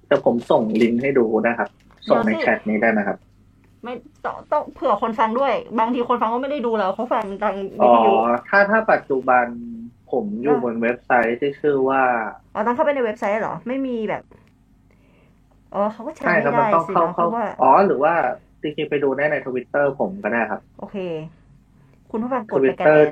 [0.07, 1.68] เดี๋ยวผมส่งลิงก์ให้ดูนะครับ
[2.11, 3.18] ส่งในเดี๋ยวสิแชทนี้ได้ไหมครับ
[3.85, 3.93] ไม่
[4.25, 8.14] ต้องต้องเผื่อคนฟังด้วย บางทีคนฟังก็ไม่ได้ดูแล้วเขาฟังทางวิอ๋อทยุ
[8.49, 9.47] ถ้าถ้าปัจจุบัน
[10.11, 12.03] ผมอยู่อะบนเว็บไซต์ที่ชื่อว่า
[12.55, 14.23] อ๋อต้องเข้าไปในเว็บไซต์เหรอ ไม่มีแบบ
[15.73, 18.14] อ๋อเขาก็แชร์ใช่ไม่ครับมันได้ต้องสิเข้านะเพเข้า ราะว่า อ๋อ หรือว่า
[18.62, 20.97] จริงๆไปดูได้ในทวิตเตอร์ผมก็ได้ครับ โอเค
[22.11, 23.03] คุณผู้ฟังกดไปกัน Twitter แน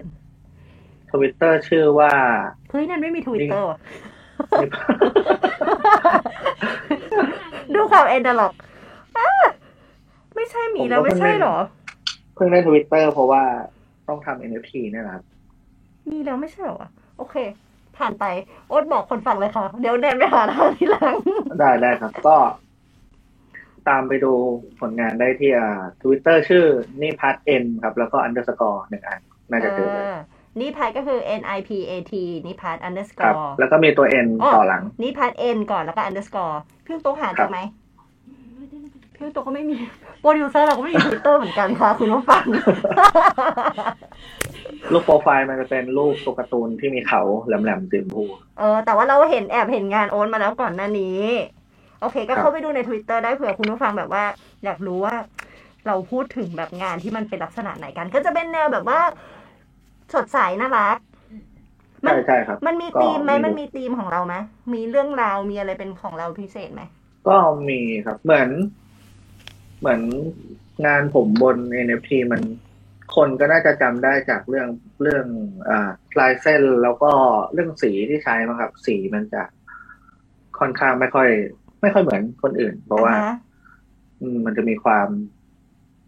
[1.10, 2.12] ทวิตเตอร์ชื่อว่า
[2.70, 3.78] เฮ้ย นั่นไม่มีทวิตเตอร์ว่ะ
[7.74, 8.52] ดูความเอ็นดล็อก
[10.46, 11.56] ไม่ใช่มีแล้วไม่ใช่เหรอ
[12.34, 13.42] เพิ่งได้ทวิตเตอร์เพราะว่า
[14.08, 15.24] ต้องทำ NFT เนี่ยนะครับ
[16.10, 17.36] มีแล้วไม่ใช่เหรอวะโอเค
[17.96, 18.24] ผ่านไป
[18.68, 21.16] โอ๊ตบอกคนฟังเลยค่ะ เดี๋ยวแนนไปหาทางทีหลัง
[21.58, 22.36] ได้ได้ครับ ก็
[23.88, 24.32] ตามไปดู
[24.80, 26.64] ผลงานได้ที่อ่าทวิตเตอร์ชื่อ
[27.00, 30.16] นิพัท N ครับ แล้วก็ underscore หนึ่งอันน่าจะเจอเลยเออ
[30.60, 32.12] นิพัทก็คือ N I P A T
[32.46, 37.58] นิพัทครับ underscore แล้วก็มีตัว N อ๋อต่อหลังนิพัท N ก่อนแล้วก็ underscore พี่ตุ๊กหาคเจรัอบไหม
[39.16, 39.76] พี่ตุ๊กก็ไม่มี
[40.20, 42.44] โปรดิวเซอร์เราก็ไม่มีทวิตเตอร์เหมือนกันค่ะคุณผู้ฟัง
[44.92, 48.24] รูปโปรไฟล์มันจะเป็นรูปตัวการ์ตูนที่มีเขาแหลมๆสีชมพู
[48.58, 51.20] เออแต่ว่าเราเห็นแอบเห็นงานโอนมาแล้วก่อนหน้านี้
[52.00, 54.24] โอเค ก็ครับเข้าไปดูใน Twitter ได้เผื่อคุณผู้ฟังแบบว่า
[54.64, 55.14] อยากรู้ว่า
[55.86, 59.00] เราพูดถึงแบบงานที่มันเป็นลักษณะไหนกัน ก็จะเป็นแนวแบบว่า
[60.14, 60.98] สดใสน่ารัก
[62.06, 64.34] มัใช่ใช่ครับ มันมีก็ธีมไหมมีมันมีธีมของเราไหม
[64.74, 66.82] มีเรื่องราวมีอะไรเป็นของเราพิเศษไหม
[67.28, 67.36] ก็
[67.68, 68.48] มีครับ เหมือน
[69.78, 70.00] เหมือน
[70.86, 72.42] งานผมบน NFT มัน
[73.16, 74.68] คนก็น่าจะจำได้จากเรื่อง
[75.02, 75.26] เรื่อง
[75.68, 77.12] อ่าลายเส้นแล้วก็
[77.52, 79.42] เรื่องสีที่ใช้มั้งครับ สีมันจะ
[80.58, 81.28] ค่อนข้างไม่ค่อย
[81.80, 83.56] ไม่ค่อยเหมือนคนอื่น เพราะว่าอ่ฮ
[84.20, 85.08] อืมมันจะมีความ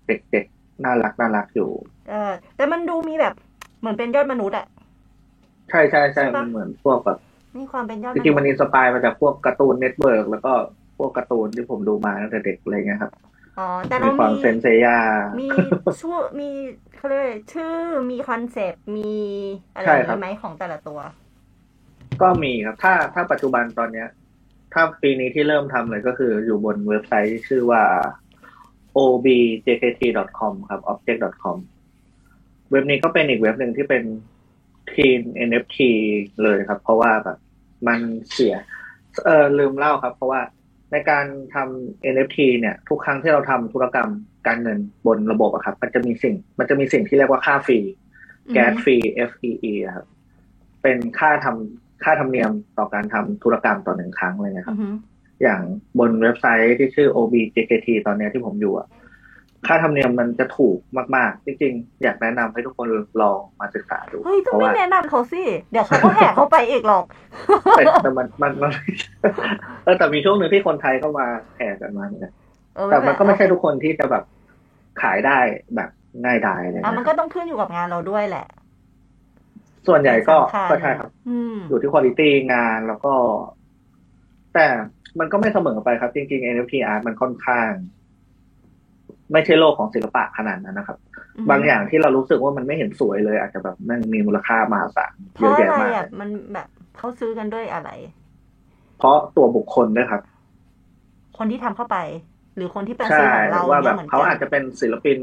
[0.06, 1.70] เด็กๆน่ารักน่ารักอยู่
[2.06, 2.14] เออ
[2.56, 3.32] แต่มันดูมีแบบ
[3.78, 4.64] เหมือนเป็นยอดมนุษย์อะ
[5.70, 7.18] ใช่ใช่ใช่ใช่ปะมันเหมือนพวกแบบ
[7.56, 10.52] มีความเป็นยอดจมนุษย์ริงๆมัน in spire มาจากพวก Cartoon Network แล้วก็
[10.98, 13.12] พวกการ์ตูนที่ผมดูมาตั้งแต่เด็กอะไรเงี้ยครับ
[13.58, 14.98] อ๋อแต่มีเราความมีเซนเซยา
[15.40, 15.46] มี
[16.00, 16.48] ชื่อมี
[16.96, 17.72] เขาเรียกอะไรชื่อ
[18.10, 19.12] มีคอนเซปต์มี
[19.74, 20.98] อะไรใช่อย่างครับนี้ไหมของแต่ละตัว
[22.22, 24.08] ก็มีครับ ถ้าถ้าปัจจุบันตอนเนี้ย
[24.72, 27.82] ถ้าปีนี้ที่เริ่มทำเลยก็คืออยู่บนเว็บไซต์ชื่อว่า
[28.98, 31.56] objkt.com ครับ object.com
[32.70, 34.02] เว็บนี้ก็เป็นอีกเว็บหนึ่งที่เป็น
[34.94, 35.18] ทีม
[35.48, 35.78] NFT
[36.42, 37.38] เลยครับ เพราะว่าแบบ
[37.86, 38.00] มัน
[38.32, 38.54] เสีย
[39.24, 40.40] เออลืมเล่าครับ เพราะว่า
[40.92, 44.10] ในการทำ NFT เนี่ย ทุกครั้งที่เราทำธุรกรรม
[44.46, 47.78] การเงินบนระบบอะครับ มันจะมีสิ่ง มันจะมีสิ่งที่เรียกว่าค่าฟรี
[48.52, 48.96] แก๊สฟรี
[49.30, 50.06] FEE อะครับ
[50.82, 54.88] เป็นค่าทำค่าธรรมเนียมต่อการทำธุรกรรมต่อหนึ่งครั้งเลยนะครับอือฮึ
[55.42, 55.60] อย่าง
[55.98, 58.88] บนเว็บไซต์ที่ชื่อ OBJKT ตอนเนี้ยที่ผมอยู่อะ
[59.66, 60.78] ค่าธรรมเนียมมันจะถูก
[61.16, 62.88] มากๆ จริงๆ อยากแนะนำให้ทุกคน
[63.22, 67.04] ลองมาศึกษาดู เฮ้ยเพต้องราะไม่ว่าแนะนำเขาสิ เดี๋ยวเขาก็แหกเข้าไปอีกหรอก
[67.76, 68.72] แต่แต่มันมันมัน
[69.84, 72.32] เออแต่มีช่วงหนึ่งที่คนไทยเข้ามาแห่กันมาเหมือนกัน
[72.76, 74.24] เออแต่มันก็ไม่ใช่เป็รทุกคนที่จะแบบ
[75.02, 75.38] ขายได้
[75.76, 75.90] แบบ
[76.24, 78.46] ง่ายดายเลยอะมันนะก็ต้องขึ้นอยู่กับงานเราด้วยแหละ
[79.88, 82.20] ส่วนใหญ่ก็สำคัญก็ใช่ครับอืมอยู่ที่คุณภาพ
[82.52, 83.14] งานแล้วก็
[84.54, 84.66] แต่
[85.18, 87.70] มันก็ไม่เสมอไปครับ จริงๆ NFT art มันค่อนข้าง
[89.32, 90.98] ไม่ใช่โลกของศิลปะขนาดนั้นนะครับ
[91.36, 97.90] อืมบางอย่างที่เรารู้สึกว่ามันไม่เห็นสวยเลย อาจจะแบบแมันมีมูลค่ามหาศาลเพเยอะราะแยะอะไรมากอะมันแบบเขาซื้อกันด้วยอะไร
[98.98, 100.22] เพราะตัวบุคคลด้วยครับ
[101.38, 101.96] คนที่ทำเข้าไป
[102.56, 105.18] หรือคนที่เป็นใช่ซื้อของเราว่าแบบนี่ยหมืนกันเขาอาจจะเป็นศิลปิน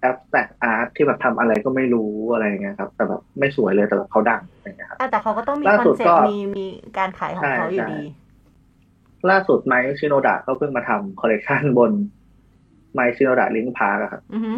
[0.00, 6.66] แอปแตกอาร์ตที่แบบทำอะไรก็ไม่รู้อะไรอย่างเงี้ยครับ แต่แบบไม่สวยเลยแต่แบบเขาดังอะไรอย่างเงี้ยครับอะแต่เขาก็ต้องมีล่าคอสุนดเซ็ปก็ต์มีมี
[6.98, 8.02] การขายของใช่เขาอยู่ใช่ดี
[9.30, 11.92] ล่าสุด Mike Shinoda ก็เพิ่งมาทำคอลเลกชันบน
[12.94, 14.52] Mike Shinoda Linkin Park ครับอือฮึ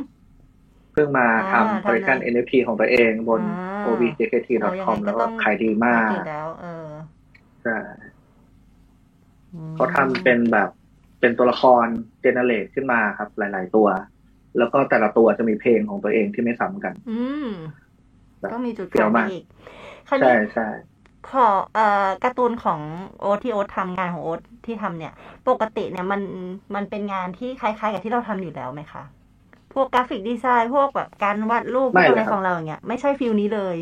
[0.93, 3.43] เพิ่งมาอ่าทำคอลเลกชันทำใน NFT ของตัวเองบนอ่า
[3.87, 6.67] objkt.com แล้วก็ขายดีมากติดแล้วเออ
[7.63, 7.73] ใช่
[9.53, 10.69] อืมเขาทำเป็นแบบ
[11.21, 11.87] เป็นตัวละคร
[12.21, 13.89] generate ขึ้นมาครับ หลาย ๆ ตัว
[14.59, 17.11] แล้วก็แต่ละตัวจะมีเพลงของตัวเองที่ไม่ซ้ำกัน อื
[17.45, 17.47] ม
[18.41, 19.43] แบบก็มีจุดเปรี้ขายวยมากอีก
[20.09, 20.63] คราวใช่นี้ใช่
[21.31, 22.81] ขอเอ่อการ์ตูนของ
[23.21, 25.13] โอ๊ตที่โอ๊ตทำงานของโอ๊ตที่ทำเนี่ย
[25.49, 26.21] ปกติเนี่ยมัน
[26.75, 29.03] มันเป็นงานที่คล้ายๆกับที่เราทำอยู่แล้วไหมคะ
[29.73, 33.77] พวก graphic design พวกแบบการวาดรูปพวกอะไรของเราอย่างเงี้ยไม่ใช่ feel นี้เลย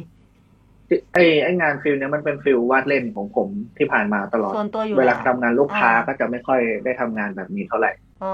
[1.14, 3.48] ไอ้ไอ้งาน feel เนี้ยมันเป็น feel วาดเล่นของผม
[3.78, 7.90] ที่ผ่านมาตลอดส่วนตัวอยู่เวลาแหละทำงานลูกค้าอ่าก็จะไม่ค่อยได้ทำงานแบบนี้เท่าไหร่
[8.22, 8.28] อ๋อ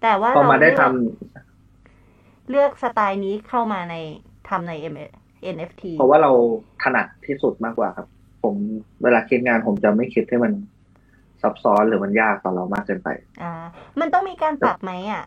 [0.00, 0.92] แต่ว่าพอเรามาได้เลืทำอก
[2.48, 3.94] เลือกสไตล์นี้เข้ามาใน
[4.48, 4.96] ทำใน M
[5.54, 6.30] NFT เพราะว่าเรา
[6.82, 8.08] ถนัดที่สุดมากกว่าครับ
[8.42, 8.54] ผม
[9.02, 10.52] เวลาคิดงานผมจะไม่คิดให้มัน
[11.42, 13.08] ซับซ้อนหรือมันยากต่อเรามากเกินไป
[13.42, 13.52] อ่า
[14.00, 15.24] มันต้องมีการปรับไหมอะ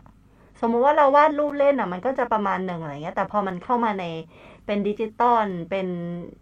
[0.62, 4.06] สมมุติว่าเราวาดรูปเล่นอะ มันก็จะประมาณหนึ่งอะไรเงี้ย แต่พอมันเข้ามาใน
[4.66, 5.88] เป็นดิจิตอล เป็น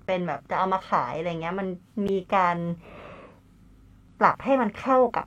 [0.05, 1.67] เป็นแบบจะเอามาขายอะไรเงี้ย มัน
[2.07, 2.57] มีการ
[4.19, 5.25] ปรับให้มันเข้ากับ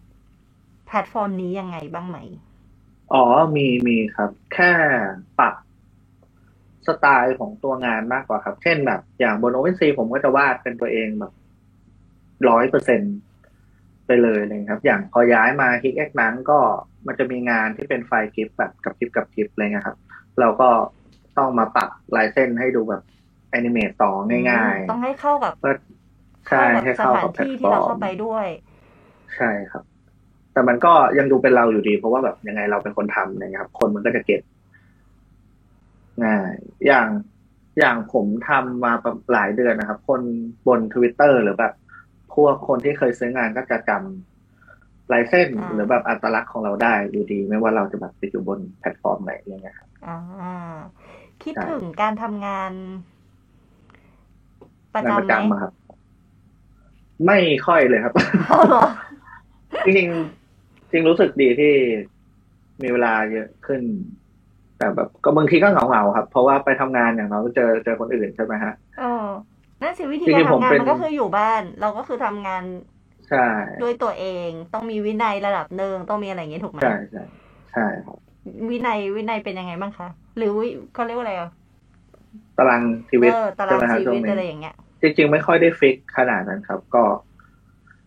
[0.86, 2.18] แพลตฟอร์มนี้ยังไงบ้างไหม
[3.12, 3.24] อ๋อ
[3.56, 4.70] มีมีครับ แค่
[5.38, 5.54] ปรับ
[6.88, 11.32] สไตล์ของตัวงานมากกว่าครับ เช่นแบบ อย่างบน OpenSea ผมก็จะวาดเป็นตัวเองแบบ
[12.48, 13.02] ร้อยเปอร์เซ็นต์
[14.06, 16.58] ไปเลยเลยครับ อย่างพอย้ายมา Hic et Nunc ก็
[17.06, 19.96] มันจะมีงานที่เป็นไฟล์ GIF แบบกับ GIF กับ GIF อะไรเงี้ยครับ
[20.40, 20.68] เราก็
[21.38, 23.02] ต้องมาปรับลายเส้นให้ดูแบบ
[23.50, 24.12] animate ต่อ
[24.50, 25.74] ง่ายต้องให้เข้ากับๆเพื่อ
[26.48, 28.46] ใช่เข้ากับให้สเข้าถานกับแพลตที่ฟที่อเราร์เข้ามไปด้วย
[29.36, 29.84] ใช่ครับ
[30.52, 34.40] แต่มันก็ยังดูเป็นเราอยู่ดี เพราะว่าแบบยังไงเราเป็นคนทำนะครับ คนมันก็จะเก็ต
[36.24, 36.52] ง่าย
[36.86, 37.08] อย่าง
[37.78, 40.20] อย่างผมทำมาประหลายเดือนนะครับ คน
[40.68, 41.72] บนทวิตเตอร์หรือแบบ
[42.34, 50.76] พวกคนที่เคยซื้องานก็จะจำลายเส้นอ่าหรือแบบอัตลักษณ์ของเราได้อยู่ดี ไม่ว่าเราจะแบบไปอยู่บนแพลตฟอร์มไหนอะไรเงี้ยครับอ่า
[51.42, 52.72] คิดใช่ถึงการทำงาน
[54.94, 55.72] ประงานจำประไหมจำอะครับ
[57.26, 58.12] ไม่ค่อยเลยครับ
[58.48, 58.82] เอาเหรอ
[59.84, 61.74] จริงๆจริงรู้สึกดีที่
[62.82, 63.82] มีเวลาเยอะขึ้น
[64.78, 69.04] แต่แบบก็บางทีก็เหงาๆครับ เพราะว่าไปทำงานอย่างเราก็เจอเจอคนอื่นใช่ไหมฮะเออ
[69.82, 72.62] นั่นสิวิธีจริการงๆผมทำงานเป็นมันก็คืออยู่บ้าน เราก็คือทำงาน
[73.28, 73.38] ใช่
[73.80, 77.22] ด้วยตัวเองต้องมีวินัยระดับหนึ่งต้องมีอะไรอย่างงี้ถูกไหมใช่ใช่
[77.72, 78.18] ใช่ครับ
[78.70, 81.48] วินัยวินัยเป็นยังไงบ้างคะหรือวิเขาเรียกว่าอะไรอะ
[82.58, 87.02] ตารางชีวิตเออตารางใช่ไหมฮะชีช่ววิงตนี้อะไรอย่างเงี้ยจริงๆไม่ค่อยได้ฟิกขนาดนั้นครับ ก็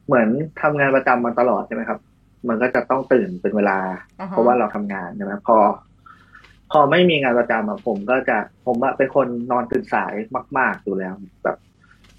[0.06, 0.28] เหมือน
[0.62, 2.00] ทำงานประจำมาตลอดใช่ไหมครับ
[2.50, 3.78] มันก็จะต้องตื่นเป็นเวลา
[4.20, 5.58] อ่าฮะเพราะว่าเราทำงานใช่ไหมพอ
[6.72, 10.14] พอไม่มีงานประจำอะผมก็จะผมอะเป็นคนนอนตื่นสาย
[10.58, 11.58] มาก ๆ อยู่แล้ว แบบ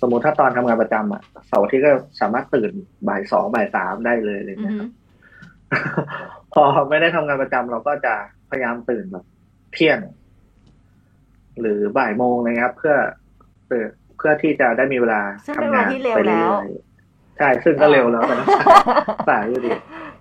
[0.00, 2.72] สมมติถ้าตอนทำงานประจำอะเสาร์อาที่ก็สามารถตื่น
[3.08, 4.90] บ่ายสองบ่ายสามได้เลยอะไรอือเลยฮึครับ
[6.54, 8.14] พอไม่ได้ทำงานประจำเราก็จะ
[8.50, 9.24] พยายามตื่นแบบ
[9.72, 9.98] เที่ยง
[11.60, 12.96] หรือบ่ายโมงเลยครับเพื่อ
[13.66, 13.84] เพื่อ
[14.16, 18.36] เพื่อที่จะได้มีเวลาซึ่งเป็นทำเวงาลานที่เร็วไปแล้เรื่วอยๆใช่ซึ่งก็เร็วแล้วแต่
[19.28, 19.70] สายอยู่ดี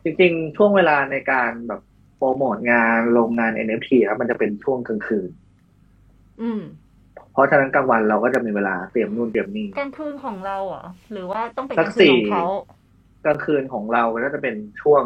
[0.04, 1.82] จริง ๆ ช่วงเวลาในการแบบ
[2.20, 5.30] โปรโมทงานลงงาน NFT ครับมันจะเป็นช่วงกลางคืน
[6.42, 6.62] อืม
[7.32, 12.46] เพราะฉะนั้นกลางวันเราก็จะมีเวลาเตรียมนู่นเตรียมนี่กลางคืนของเราเหรอหรือว่าต้องเป็นสักกลางคืนสี่ของเขา
[13.26, 15.04] กลางคืนของเราก็จะเป็นช่วง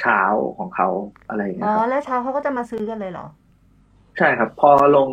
[0.00, 0.20] เช้า
[0.58, 0.88] ของเขา
[1.28, 3.26] อะไรอย่างเงี้อ๋ยอครับแล้วเช้าเขาก็จะมาซื้อกันเลยเหรอ
[4.18, 5.08] ใช่ครับ พอลง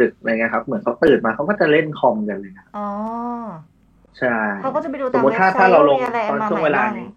[0.00, 2.88] ดึกๆอะไรเงี้ยครับ เหมือนเขาตื่นมาเขาก็จะเล่นคอมกันเลยนะอ๋อ
[4.18, 7.08] ใช่เขาก็จะไปดูสตามมมเว็ติบถ้าไซถ้าต์เราลว่างมีอะไรตอนมาช่วงใหม่เวลาบ้างนี้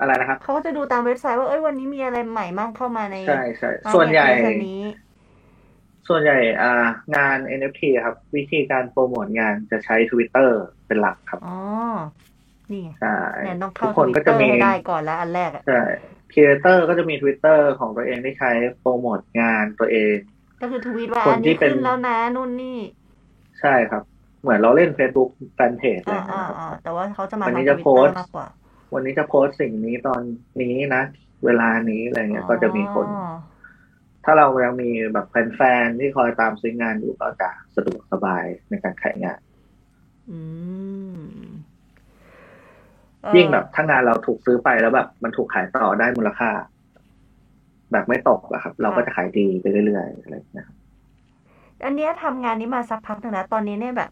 [0.00, 4.82] อะไรนะครับเขาก็จะดูตามเว็บไซต์ว่าเอ้ยวันนี้มีอะไรใหม่บ้างเข้ามาในใช่ใช่มาส่วนใหญ่เว็บไซต์นี้
[6.08, 6.86] ส่วนใหญ่อ่า
[7.16, 10.50] งาน NFT ครับ วิธีการโปรโมทงานจะใช้ Twitter
[10.86, 11.58] เป็นหลักครับอ๋อ
[12.70, 15.80] นี่ไงใช่แนนต้องทุเข้ากคนทวิก็ตเตจะอร์มีให้ได้ก่อนแล้วอันแรกอะใช่
[16.32, 20.16] ครีเอเตอร์ก็จะมี Twitter ของตัวเองที่ใช้โปรโมทงานตัวเอง
[20.60, 22.78] ก็คือทวีตว่าคนอันที่นี้เป็นขึ้นแล้วนะนู่นนี่
[23.60, 24.02] ใช่ครับ
[24.42, 28.46] เหมือนเราเล่น Facebook แฟนเพจอะไรอ่าเงี้อ่ายครับอ่าแต่ว่าเขาจะมาวันทางนี้ทจะวิตโพเตอสต์ร์มากกว่า
[28.92, 30.22] วันนี้จะโพสต์สิ่งนี้ตอน
[30.60, 31.02] นี้นะ
[31.44, 33.60] เวลานี้อะไรเงี้ยก็จะมีคนอ๋อ
[34.24, 39.40] ถ้าเรายังมีแบบแฟนๆที่คอยตามซื้องานอยู่ก็จะสะดวกสบายในการขายงาน
[40.30, 40.38] อื
[41.16, 41.20] ม
[43.22, 46.50] เอ่อยิ่งแบบถ้างานเราถูกซื้อไปแล้วแบบ มันถูกขายต่อได้มูลค่า
[47.92, 50.76] แบบไม่ตกอะครับ เราก็จะขายดีไปเรื่อยๆอะไรอย่างเงี้ยครับ
[51.84, 54.10] อันเนี้ยทำงานนี้มาสักพักหนึ่งแล้วตอนนี้เนี่ยแบบ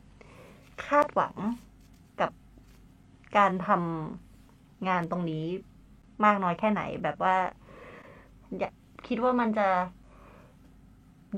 [0.87, 1.35] คาดหวัง
[2.21, 2.31] กับ
[3.37, 4.28] การทำ
[4.89, 5.45] งานตรงนี้
[6.25, 7.37] มากน้อยแค่ไหนแบบว่า
[8.59, 8.73] อยาก
[9.07, 9.69] คิดว่ามันจะ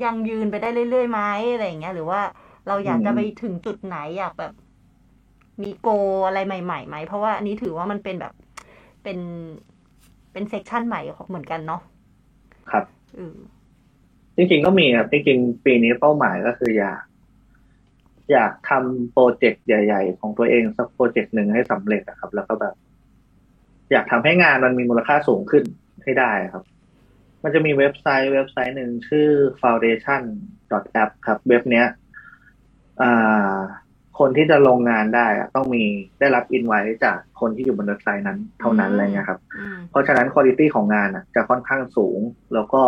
[0.05, 1.21] ยังยืนไปได้เรื่อยๆไหม
[1.53, 2.21] อะไรอย่างเงี้ย หรือว่า
[2.69, 4.53] เราอยากจะไปถึงจุดไหนอยากแบบ
[5.63, 5.89] มีโก
[6.27, 8.35] อะไรใหม่ๆไหมเพราะว่าอันนี้ถือว่ามันเป็นแบบ
[9.03, 9.19] เป็น
[10.33, 11.81] เป็นเซกชันใหม่ของเหมือนกันเนาะ
[12.71, 12.85] ครับ
[13.17, 13.37] เออ
[14.37, 17.01] จริงๆก็มีครับจริงๆปีนี้เป้าหมายก็คืออยาก
[18.33, 22.75] อยากทำโปรเจกต์ใหญ่ ๆ ของตัวเองสักโปรเจกต์หนึ่งให้สำเร็จอะครับ แล้วก็แบบ
[23.93, 25.65] อยากทำให้งานมันมีมูลค่าสูงขึ้น
[26.05, 26.65] ให้ได้ครับ
[27.43, 29.29] มันจะมีเว็บไซต์เว็บไซต์หนึ่งชื่อ
[29.63, 30.23] foundation
[31.03, 31.87] app ครับ เว็บเนี้ย
[33.03, 33.55] อ่า
[34.19, 35.85] คนที่จะลงงานได้อะต้องมี
[36.21, 42.21] ได้รับอินไว้จากคนที่อยู่บนเว็บไซต์นั้นเท่านั้นอะไรเงี้ยครับอืมเพราะฉะนั้นคุณภาพของงานอะจะค่อนข้างสูง
[42.55, 42.83] แล้วก็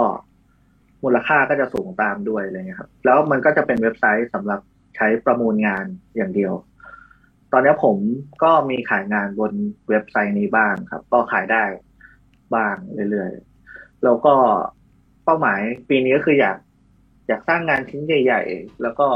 [1.05, 4.61] มูลค่าก็จะสูงตามด้วยอะไรเงี้ยครับ แล้วมันก็จะเป็นเว็บไซต์สำหรับ
[4.97, 5.85] ใช้ประมูลงาน
[6.17, 6.53] อย่างเดียว
[7.53, 7.97] ตอนนี้ผม
[8.43, 9.53] ก็มีขายงานบน
[9.89, 11.65] เว็บไซต์นี้บ้างครับ ก็ขายได้
[12.55, 12.75] บ้าง
[13.11, 14.35] เรื่อยๆ แล้วก็
[15.25, 16.57] เป้าหมายปีนี้ก็คืออยาก
[17.29, 19.07] อยากสร้างงานชิ้นใหญ่ ๆ แล้วก็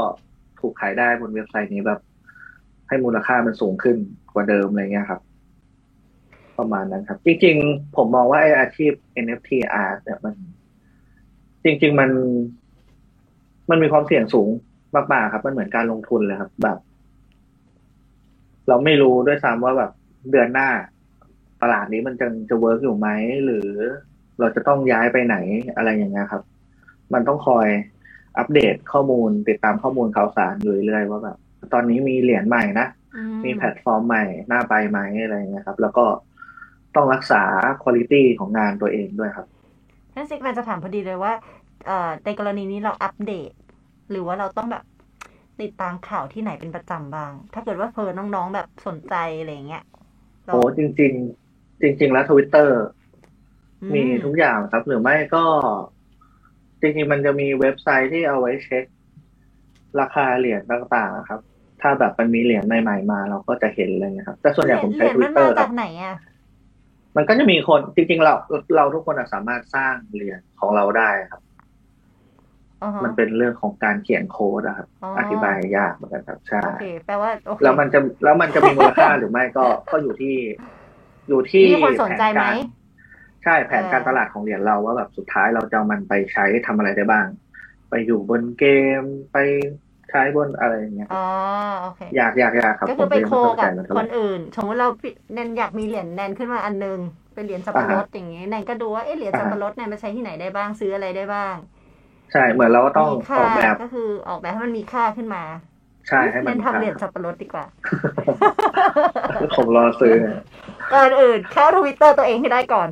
[0.59, 1.99] ถูกขายได้บนเว็บไซต์นี้แบบ
[2.87, 3.97] ให้มูลค่ามันสูงขึ้น
[4.33, 5.21] กว่าเดิมอะไรเงี้ยครับ
[6.57, 8.91] ประมาณนั้นครับ จริงๆ ผมมองว่าไออาชีพ
[9.23, 9.49] NFT
[9.83, 10.35] art เนี่ยมัน
[11.63, 12.09] จริง ๆ มัน
[13.69, 14.49] มันมีความเสี่ยงสูง
[14.95, 16.77] มากๆครับ มันเหมือนการลงทุนเลยครับ แบบ
[18.67, 19.91] เราไม่รู้ด้วยซ้ำว่าแบบ
[20.31, 20.69] เดือนหน้า
[21.61, 23.07] ตลาดนี้มันจะจะ work อยู่ไหม
[23.45, 23.67] หรือ
[24.39, 25.37] เราจะต้องย้ายไปไหน
[25.75, 26.43] อะไรอย่างเงี้ยครับ
[27.13, 27.67] มันต้องคอย
[28.37, 31.37] อัปเดตข้อมูลติดตามข้อมูลข่าวสารอยู่เรื่อยๆว่าแบบ
[31.73, 36.05] ตอนนี้มีเหรียญใหม่นะอืมีแพลตฟอร์มใหม่หน้าไปไหมอะไรเงี้ยครับ แล้วก็
[36.95, 37.43] ต้องรักษา
[37.83, 39.47] คุณภาพของงานตัวเองด้วยครับ
[40.15, 41.33] นั่นสิกำลังจะถามพอดีเลยว่า
[41.85, 43.51] เอ่อในกรณีนี้เราอัปเดต
[44.09, 44.83] หรือว่าเราต้องแบบ
[45.59, 49.81] ติดตามข่าวที่ไหนเป็นประจำบ้าง ถ้าเกิดว่าเผื่อน้องๆแบบสนใจอะไรอย่างเงี้ย
[50.45, 51.13] เราโอ้จริง
[51.47, 52.77] ๆ จริง ๆ แล้วทวิตเตอร์
[53.81, 55.43] อืมีทุกอย่างครับ หรือไม่ก็
[56.81, 58.85] จริงๆมันจะมีเว็บไซต์ที่เอาไว้เช็ค
[59.99, 61.39] ราคาเหรียญต่างๆนะครับ
[61.81, 66.13] ถ้าแบบมันมีเหรียญใหม่ๆมา เราก็จะเห็นเลยนะครับ แต่ส่วนใหญ่ผมใช้รียญทวิมัตนเตอมาร์คจากไหนอะ
[67.15, 68.33] มันก็จะมีคนจริงๆเรา
[68.75, 71.46] เราทุกคนอะสามารถสร้างเหรียญของเราได้ครับอ๋อฮะ
[73.03, 80.35] มันเป็นเรื่องของการเขียนโค้ดอะครับอ๋ออธิบายยากเหมือนกันครับใช่โอเคแปลว่าโอเคแล้วมันจะแล้วมันจะมีมูลค่าหรือไม่ก็ก็อยู่ที่
[81.29, 82.45] อยู่ที่มีคนสนใจไหม
[83.41, 87.27] แผการใช่แผนการเออตลาดของเหรียญเราว่าแบบสุดท้ายเราจะเอามันไปใช้ทำอะไรได้บ้าง
[87.89, 88.65] ไปอยู่บนเก
[88.99, 89.01] ม
[89.33, 89.37] ไป
[90.09, 91.25] ใช้บนอะไรอย่างเงี้ยอ๋อ
[91.81, 94.89] โอเคอยากอยากอยากครับก็คือไปผมโคยังม่กับเข้าใจมันเท่าคไหร่นอื่นสมมติเรา
[95.33, 96.99] แนนอยากมีเหรียญแนนขึ้นมาอันหนึง
[97.33, 101.55] เป็นเหรียญสับปะรดอย่างงี้แนนก็ดูว่าเอ๊ะเหรียญสับปะรดแนนไปใช้ที่ไหนได้บ้างซื้ออะไรได้บ้าง
[102.31, 105.43] ใช่เหมือนเราก็ต้องมีค่าออกแบบก็คือออกแบบให้มันมีค่าขึ้นมา
[106.07, 107.65] ใช่ให้มันแนนทำเหรียญคสับปะรดดีกว่า
[109.35, 110.13] รับผมรอซื้อ
[110.93, 112.89] ก่อนอื่นเข้าทวิตเตอร์ตัวเองให้ได้ก่อน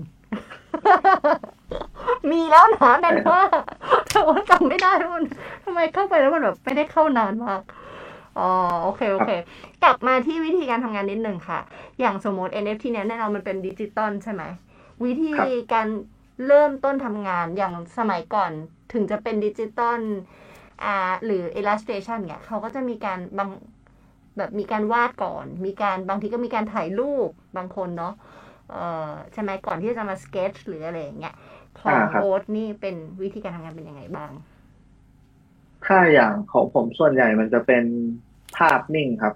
[2.31, 3.43] มีแล้วนะแนนว่า
[4.07, 5.25] แต่ว่าจำไม่ได้ว่ามัน
[5.63, 7.61] ทำไมเข้าไปแล้วมันแบบไม่ได้เข้านานมาก
[8.39, 8.49] อ๋อ
[8.83, 9.31] โอเค โอเค
[9.83, 11.59] กลับมาที่วิธีการทำงานนิดหนึ่งค่ะ
[11.99, 14.43] อย่างสมมติ NFT เนี่ยแน่นอนมันเป็นดิจิตอลใช่ไหม
[15.03, 15.87] ครับ วิธีการ
[16.47, 18.51] เริ่มต้นทำงานอย่างสมัยก่อน
[18.93, 19.99] ถึงจะเป็นดิจิตอล
[20.83, 23.49] อ่าหรือ illustration เนี่ยเขาก็จะมีการบาง
[24.37, 28.13] แบบมีการวาดก่อน มีการบางทีก็มีการถ่ายรูปบางคนเนาะ
[28.71, 31.35] เอ่อใช่ไหมก่อนที่จะมาสเก็ตหรืออะไรอย่างเงี้ย
[31.81, 34.31] ของโอ๊ตนี่เป็นวิธีการทำงานเป็นยังไงบ้าง
[35.85, 37.83] ถ้าอย่างของผมส่วนใหญ่มันจะเป็น
[38.57, 39.33] ภาพนิ่งครับ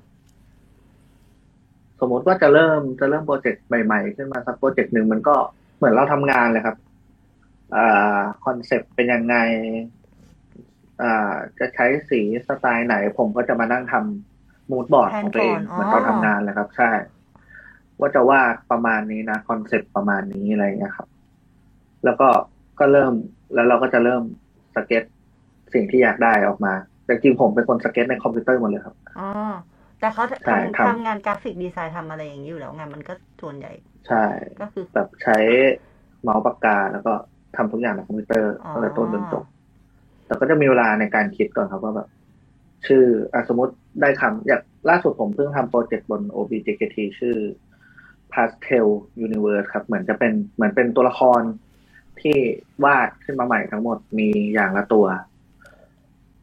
[2.00, 5.36] สมมติว่าจะเริ่มจะเริ่มโปรเจกต์ใหม่ ๆ ขึ้นมาสักโปรเจกต์หนึ่งมันก็
[5.78, 6.76] เหมือนเราทำงานเลยครับ
[8.46, 9.36] คอนเซปต์เป็นยังไง
[11.02, 16.92] อ่าจะใช้สีสไตล์ไหน ผมก็จะมานั่งทำ moodboard ของตัวเองแผนก่อนอ๋อเหมือนตอนทำงานเลยครับ ใช่
[18.00, 21.08] ว่าจะวาดประมาณนี้นะคอนเซปต์ประมาณนี้อะไรอย่างเงี้ยครับ
[22.06, 22.28] แล้วก็
[22.80, 23.14] ก็เริ่ม
[23.54, 24.24] แล้วเราก็จะเริ่ม
[24.76, 25.04] สเก็ต
[25.74, 26.74] สิ่งที่อยากได้ออกมา
[27.06, 29.28] แต่จริงๆผมเป็นคนสเก็ตในคอมพิวเตอร์หมดเลยครับอ๋อ
[30.00, 33.72] แต่เขาใช่ทำครับทำงาน graphic design ทำอะไรอย่างนี้อยู่แล้วงานมันก็ส่วนใหญ่
[34.08, 34.26] ใช่
[34.62, 35.38] ก็คือแบบใช้
[36.22, 37.14] เมาส์ปากกาแล้วก็
[37.56, 39.44] ทำทุกอย่างในคอมพิวเตอร์อ๋อตั้งแต่ต้นจนจบ
[40.26, 42.08] แต่ก็จะมีเวลาในการคิดก่อนครับว่าแบบ
[42.88, 47.36] ชื่ออะสมมติได้คำอย่างล่าสุดผมเพิ่งทำโปรเจกต์บน OBJKT ชื่อ
[48.34, 48.88] Pastel
[49.26, 51.42] Universe ครับ เหมือนจะเป็นเหมือนเป็นตัวละคร
[52.22, 52.38] ที่
[52.86, 55.06] วาดขึ้นมาใหม่ทั้งหมดมีอย่างละตัว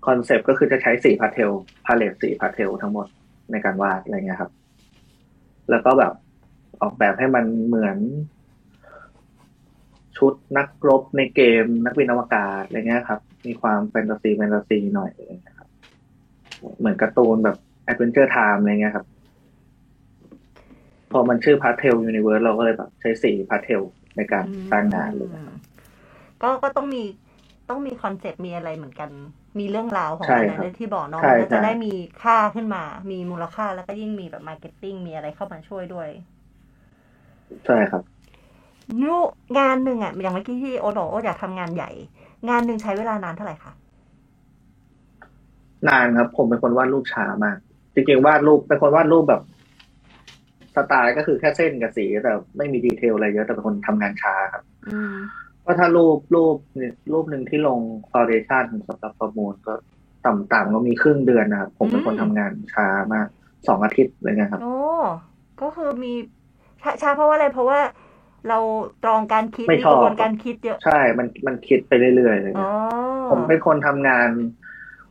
[0.06, 1.50] คอนเซปต์ก็คือจะใช้สี pastel
[1.86, 3.06] palette สีพาเทลทั้งหมด
[3.52, 4.50] ในการวาดอะไรเงี้ยครับ
[5.70, 6.12] แล้วก็แบบ
[6.82, 7.98] ออกแบบให้มันเหมือน
[10.16, 15.68] ชุดนักรบในเกมนักบินอวกาศอะไรเงี้ยครับ มีความแฟนตาซีแฟนตาซีหน่อยอะไรเงี้ยครับ
[16.78, 19.06] เหมือนการ์ตูนแบบAdventure Time อะไรเงี้ยครับ
[21.10, 23.82] พอมันชื่อ Pastel Universe เราก็เลยแบบ ใช้สีพาเทล
[24.16, 25.50] ในการสร้างงานเลยอืม
[26.42, 27.02] ก็ก็ต้องมี
[27.70, 29.10] ต้องมีคอนเซ็ปต์มีอะไรเหมือนกัน
[29.58, 36.08] มีเรื่องราวของใช่มันครับนะที่บอกเน้องใช่มันก็จะใช่ได้มีค่าขึ้นมา มีมูลค่าแล้วก็ยิ่งมีแบบ marketing มีอะไรเข้ามาช่วยด้วย
[37.64, 38.02] ใช่ครับ
[39.02, 39.14] นู
[39.58, 41.90] งานหนึ่งอะอย่างเมื่อกี้ที่โอ๊ตบอกโอ๊ตอยากทำงานใหญ่
[42.48, 43.72] งานหนึ่งใช้เวลานานเท่าไหร่คะ
[45.88, 47.56] นานครับ ผมเป็นคนวาดรูปช้ามาก
[47.94, 49.42] จริงๆวาดรูปเป็นคนวาดรูปแบบ
[50.76, 55.14] สไตล์ก็คือแค่เส้นกับสีแต่ไม่มีดีเทลอะไรเยอะแต่เป็นคนทำงานช้าครับอืม
[55.64, 57.78] ก็ถ้ารูปรูปเนี่ยรูปหนึ่งที่ลง
[58.10, 59.74] ฟาวเดชันสำหรับประมูลก็
[60.26, 63.26] ต่ำๆก็มีครึ่งเดือนนะครับผมเป็นคนทำงานช้ามาก
[63.68, 64.76] สองอาทิตย์อะไรเงี้ยครับ โอ้
[65.60, 66.12] ก็คือมี
[66.82, 67.78] ช้าช้าเพราะว่าอะไรเพราะว่า
[68.46, 68.58] เรา
[69.00, 72.62] ตรองการคิดไม่มีชอบกระบวนการคิดเยอะใช่ มันมันคิดไปเรื่อยๆเลยอ๋อ
[73.28, 74.30] ผมเป็นคนทำงาน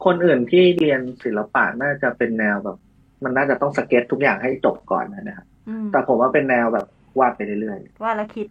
[0.05, 2.77] คนอื่นที่เรียนศิลปะน่าจะเป็นแนวแบบ
[3.23, 6.85] มันน่าจะต้องสเก็ตทุกอย่างให้จบก่อนนะครับอืมแต่ผมว่าเป็นแนวแบบ
[7.19, 8.47] วาดไปเรื่อยว่าแล้วคิด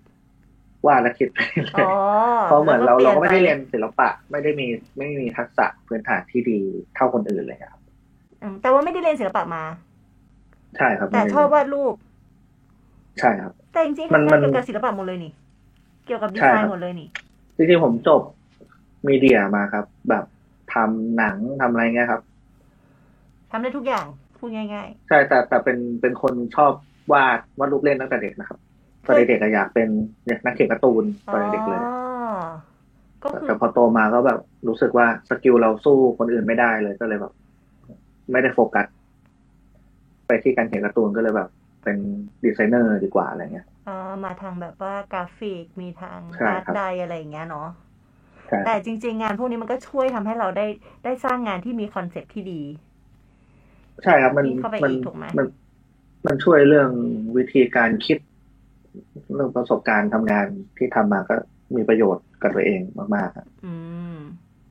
[0.62, 4.66] ๆวาดแล้วคิดไปเรื่อ๋อยอๆเพราะเหมือนเราแล้วเราก็ไม่ได้ปเรีลี่ยนศิลปะ ไม่ได้มี
[4.99, 6.61] ไม่มีทักษะพื้นฐานที่ดี
[6.94, 7.81] เท่าคนอื่นเลยครับ
[8.40, 9.61] อืมแต่ว่าไม่ได้เรียนศิลปะมา
[10.77, 11.94] ใช่ครับ แต่ไม่ได้ชอบวาดรูป
[13.20, 15.33] ใช่ครับ แต่จริงๆมันทำมังานนเกี่ยวกับศิลปะหมดเลยนี่
[16.07, 17.09] เกี่ยวกับดีใช่ไซครัน์บหมดเลยนี่ ใช่ครับ
[17.57, 18.20] จริงๆผมจบ
[19.09, 20.24] media มาครับ แบบ
[20.74, 22.22] ทำหนังทำอะไรเงี้ยครับ
[23.50, 24.05] ทำได้ทุกอย่าง
[24.38, 26.72] พูดง่ายใช่แต่แต่เป็นเป็นคนชอบ
[27.12, 28.59] วาดวาดรูปเล่นตั้งแต่เด็กนะครับ
[29.07, 29.88] ตอนเด็กๆก็อยากเป็น
[30.24, 31.94] เนี่ยนักเขียนการ์ตูนๆตอนเด็กๆเลยอ๋อ
[33.22, 37.33] ก็คือแต่พอโตมาก็แบบรู้สึกว่า skill เราสู้คนอื่นไม่ได้เลยก็เลยแบบ
[38.33, 38.87] ไม่ได้โฟกัส
[40.27, 41.48] ไปที่การเขียนการ์ตูนก็เลยแบบ
[41.85, 41.97] เป็น
[42.44, 47.68] ดีไซเนอร์ดีกว่าอะไรเงี้ยอ่ามาทางแบบว่ากราฟิกมีทาง art di ใช่ครับ อะไรอย่างเงี้ยเนาะ
[48.47, 50.66] ใช่แต่จริง ๆ งานพวกนี้มันก็ช่วยทำให้เราได้
[51.05, 52.62] ได้สร้างงานที่มีคอนเซปต์ที่ดี
[54.03, 55.47] ใช่ครับ มันยิ่งเข้าไปมัอีกถูกไหมมัน
[56.27, 56.90] มันช่วยเรื่อง
[57.37, 58.18] วิธีการคิด
[59.35, 61.35] เรื่องประสบการณ์ทำงานที่ทำมาก็
[61.77, 62.81] มีประโยชน์กับตัวเอง
[63.14, 63.73] มากๆครับอื
[64.16, 64.18] ม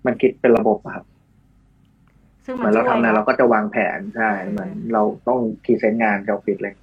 [0.06, 1.06] มันคิดเป็นระบบอะครับ
[2.46, 6.83] ซึ่งเหมัมือนนเราช่วยทำงานเนาะเราก็จะวางแผนใช่อืมเหมือนเราต้องพรีเซนต์งานกับฟิตเลยครั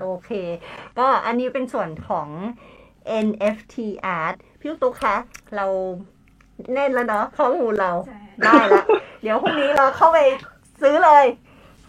[0.00, 0.30] โอเค
[0.98, 2.28] ก็อันนี้เป็นส่วนของ
[3.26, 3.74] NFT
[4.20, 5.16] art พี่ลูกตุ๊กคะ
[5.56, 5.66] เรา
[6.74, 8.84] แน่นแล้วเนาะข้อมูลเราใช่ได้ละ
[9.22, 10.18] เดี๋ยวพรุ่งนี้เราเข้าไป
[10.82, 11.24] ซื้อเลย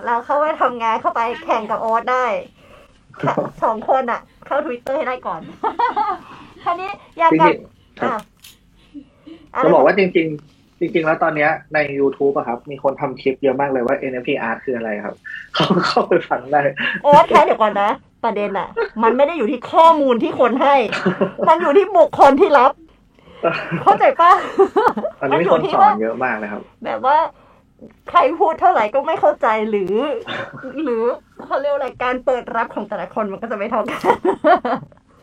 [0.06, 2.26] เราเข้าไปทำงานเข้าไปแข่งกับโอ๊ตได้
[3.22, 3.34] ค่ะ
[3.64, 5.42] สองคนอะเข้าทวิตเตอร์ให้ได้ก่อน
[6.64, 8.22] คราวนี้อยากจกลับริงๆครับ
[9.56, 10.53] อ้าวจะบอกว่าจริงๆ
[10.84, 15.16] จริงๆ แล้วตอนเนี้ยใน YouTube อะครับ มีคนทำคลิปเยอะมากเลยว่า NFT art คืออะไรครับ
[15.56, 16.62] เขาเข้าไปฟังได้
[17.04, 17.90] โอ๊ตคะเดี๋ยวก่อนนะ
[18.24, 18.68] ประเด็นอะ
[19.04, 20.76] มันไม่ได้อยู่ที่ข้อมูลที่คนให้
[21.48, 22.72] มันอยู่ที่บุคคลที่รับ
[23.84, 24.32] เข้าใจปะ
[25.20, 27.18] ตอนนี้มีอคนยู่ที่สอว่านเยอะมากเลยครับ แบบว่า
[28.10, 29.94] ใครพูดเท่าไหร่ก็ไม่เข้าใจหรือ
[30.84, 31.04] หรือ
[31.46, 34.02] เขาเรียกว่าอะไรการเปิดรับของแต่ละคนมันก็จะไม่เท่ากัน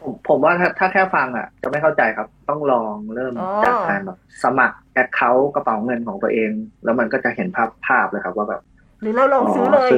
[0.02, 6.50] ผมผมว่าถ้าถ้าแค่ฟังอะ จะไม่เข้าใจครับ ต้องลองเริ่มอ๋อ จากการแบบสมัครแอคเคาท์กระเป๋าเงินของตัวเอง
[6.84, 8.60] แล้วมันก็จะเห็นภาพภาพเลยครับ ว่าแบบ
[9.00, 9.90] หรือเราลองซื้อเลย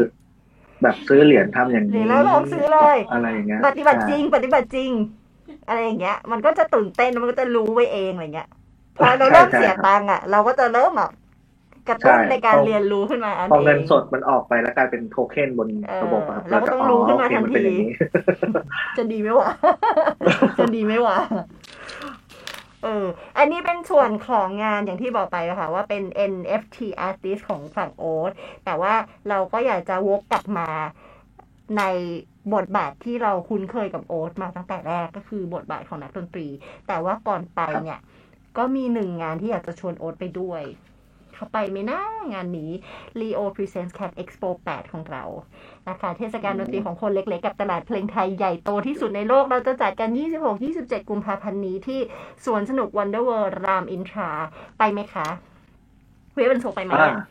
[0.83, 4.91] แบบซื้อเหรียญทำอย่างหรืนี้อเราลองซื้อเลย อะไรอย่างเงี้ยปฏิบัติจริงใช่ปฏิบัติจริง
[5.69, 8.49] อะไรอย่างเงี้ย มันก็จะตื่นเต้นมันก็จะรู้ไว้เองอะไรเงี้ย
[8.97, 11.11] พอเราเริ่มเสียตังค์อะ เราก็จะเริ่มแบบ
[11.89, 17.91] กระตุ้นใช่ในการพอเรียนรู้ขึ้นมาอันพอเงินเองสดมันออกไปแล้วกลายเป็นโทเค็นบนเออระบบอะครับเราก็ต้องรู้ขึ้นมาโอเคทันมันเป็นทีอย่างนี้
[18.97, 19.51] จะดีไหมวะ
[20.59, 21.17] จะดีไหมวะ
[22.85, 23.07] เออ
[23.39, 26.03] อันนี้เป็นส่วนของงานอย่างที่บอกไปอะค่ะ ว่าเป็น
[26.33, 26.79] NFT
[27.09, 28.33] artist ของฝั่งโอ๊ต
[28.65, 28.95] แต่ว่า
[29.29, 30.69] เราก็อยากจะวกกลับมา
[31.79, 31.83] ใน
[32.55, 36.49] บทบาทที่เราคุ้นเคยกับโอ๊ตมาตั้งแต่แรกก็คือบทบาทของนักดนตรี
[36.89, 38.01] แต่ว่าก่อนไปเนี่ย
[38.59, 40.63] ก็มีหนึ่งงานที่อยากจะชวนโอ๊ตไปด้วย
[41.35, 42.01] เข้าไปไหมนะ
[42.33, 42.71] งานนี้
[43.21, 45.25] Leo Presents Cat Expo 8 ของเรา
[45.89, 50.11] นะคะเทศกาลดนตรีของคนเล็กๆ กับตลาดเพลงไทยใหญ่โตที่สุดในโลก เราจะจัดกัน
[50.61, 52.01] 26-27 กุมภาพันธ์นี้ที่
[52.45, 54.31] สวนสนุก Wonder World รามอินทรา
[54.79, 55.27] ไปไหมคะ
[56.35, 57.25] เวฟเป็นโซไปไหมอ่าอะ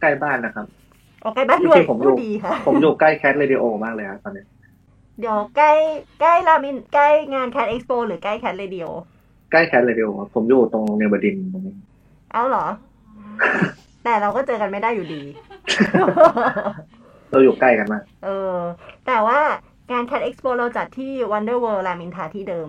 [0.00, 0.66] ใกล้บ้านนะครับ
[1.24, 4.44] ออกใกล้บ้านด้วยจริงๆผมอยู่พูดดีค่ะผมอยู่ใกล้แคทเรดิโอมากเลยครับตอนนี้
[5.20, 5.72] เดี๋ยวใกล้
[6.20, 8.86] ใกล้รามอินใกล้งาน Cat Expo หรือใกล้ Cat Radio
[9.52, 11.74] ใกล้แคทเรดิโอครับผมอยู่ตรงโรงเรียนบดินทร์ตรงนี้
[12.32, 12.66] เอาเหรอ
[14.04, 15.22] แต่เราก็เจอกันไม่ได้อยู่ดี
[17.30, 18.56] เราอยู่ใกล้กันมากเออ
[19.06, 19.40] แต่ว่า
[19.92, 22.68] งาน Cat Expo เราจัดที่ Wonder World รามอินทราที่เดิม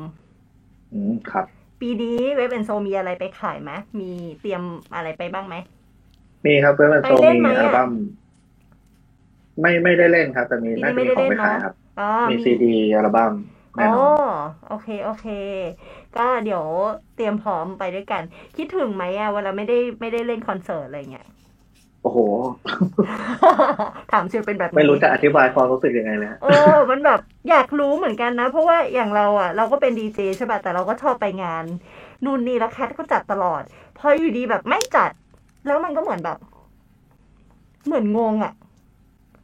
[0.94, 1.46] อืมครับ
[1.82, 4.12] ปีนี้เว็บแอนโซมีอะไรไปขายไหมมี
[4.42, 4.62] เตรียม
[4.96, 5.56] อะไรไปบ้างไหม
[6.46, 7.92] มีครับเพื่อนโซไปเล่นมีไหมอะอัลบั้ม
[9.62, 13.34] ไม่ไม่ได้เล่นครับ แต่มีปีนี้น่าจะไม่มีได้ของเล่นไปขายเนอะครับอ๋อมีซีดีอัลบั้ม
[13.78, 14.10] แน่อ๋อนอน
[14.66, 15.26] โอเคโอเค
[16.16, 16.66] ก็เดี๋ยว
[17.16, 18.24] เตรียมพร้อมไปด้วยกัน
[18.56, 21.26] คิดถึงไหมอะเวลาไม่ได้ไม่ได้เล่นคอนเสิร์ตอะไรเงี้ย
[22.02, 22.20] โอ้โห
[24.12, 26.48] ถามเชียวเป็นแบบนี้ไม่รู้จะอธิบายความรู้สึกยังไงเลยฮะเออ
[26.92, 27.20] มันแบบ
[27.50, 31.66] อยากรู้เหมือนกันนะ เพราะว่าอย่างเราอะ เราก็เป็นดีเจใช่ป่ะแต่เราก็ชอบไปงาน
[32.26, 33.62] นู่นนี่แล้วแคทก็จัดตลอด
[33.96, 35.12] พออยู่ดีแบบไม่จัด
[35.66, 36.38] แล้วมันก็เหมือนแบบ
[37.86, 38.54] เหมือนงงอะ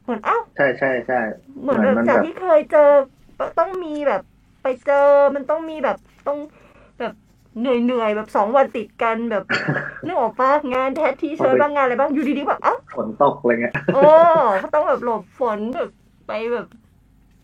[0.04, 1.16] เหมือนเอ้าใช่ใช่ใช่
[1.62, 2.80] เหมือนแบบเหมือนมันจากแบบที่เคยเจอ
[3.60, 4.22] ต้องมีแบบ
[4.64, 6.38] ไปเจอมันต้องมีแบบต้อง
[7.00, 7.14] แบบ
[7.60, 9.44] เหนื่อยเหนื่อยๆแบบสองวันติดกันแบบ
[10.06, 14.04] นึกออกปะงานแทสที่เชิญบ้างงานอะไรบ้างอยู่ดีๆแบบเอ้าฝนตกอะไรเงี้ยโอ้
[14.60, 15.90] เขาต้องแบบหลบฝนแบบ
[16.28, 16.68] ไปแบบ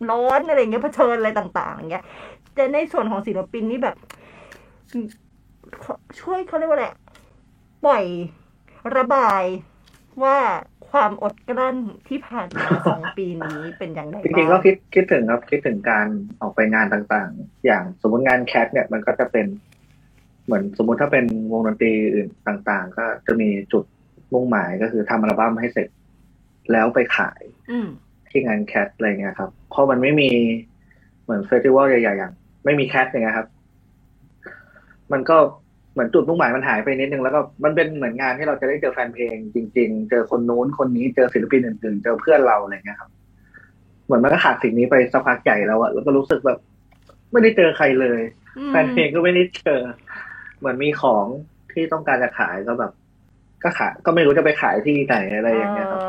[0.10, 2.04] ร้อนอะไรอย่างเงี้ยเผชิญอะไรต่าง ๆ อย่างเงี้ย
[2.56, 3.96] แต่ในส่วนของศิลปินนี่แบบ
[6.20, 6.88] ช่วยเขาเรียกว่าอะไร
[7.86, 8.06] ปล่อย
[8.98, 9.44] ระบาย
[10.24, 10.38] ว่า
[10.96, 11.78] ความอดกลั้น
[12.08, 16.08] ที่ผ่านมาสองปีนี้เป็นอย่างไรจริงๆบ้าก็งคิดคิดถึงครับคิดถึงการ
[16.42, 19.48] ออกไปงานต่างๆ อย่างสมมติงาน Cat เนี่ยมันก็จะเป็น
[20.46, 23.84] เหมือนสมมุติถ้าเป็นวงดนตรีอื่นต่างๆ ก็จะมีจุด
[24.34, 25.90] มุ่งหมายก็คือทำอัลบั้มให้เสร็จ
[26.72, 27.42] แล้วไปขาย
[27.72, 27.88] อืม
[28.30, 30.30] ที่งาน Cat อะไรเงี้ยครับเพราะมันไม่มี
[31.24, 32.34] เหมือน festival ใหญ่ๆอย่าง
[32.66, 33.48] ไม่มี Cat อย่างเงี้ยครับ
[35.12, 35.38] มันก็
[35.96, 43.10] เหมือนจุดมุ่งหมายมันหายไปนิดนึงแล้วก็มันเป็นเหมือนงานที่เราจะได้เจอแฟนเพลงจริง ๆ เจอคนนู้นคนนี้เจอศิลปินอื่นๆเจอเพื่อนเราอะไรเงี้ยครับ
[44.06, 46.60] เหมือนมันก็ขาดสิ่งนี้ไปสักพักใหญ่แล้วอะแล้วก็รู้สึกแบบ
[47.32, 48.22] ไม่ได้เจอใครเลย
[48.58, 49.82] อืมแฟนเพลงก็ไม่ได้เจอ
[50.60, 51.26] เหมือนมีของ
[51.74, 52.92] ที่ต้องการจะขายก็แบบ
[53.64, 56.02] ก็ขายก็ไม่รู้จะไปขายที่ไหนอะไรอย่างเงี้ยครับ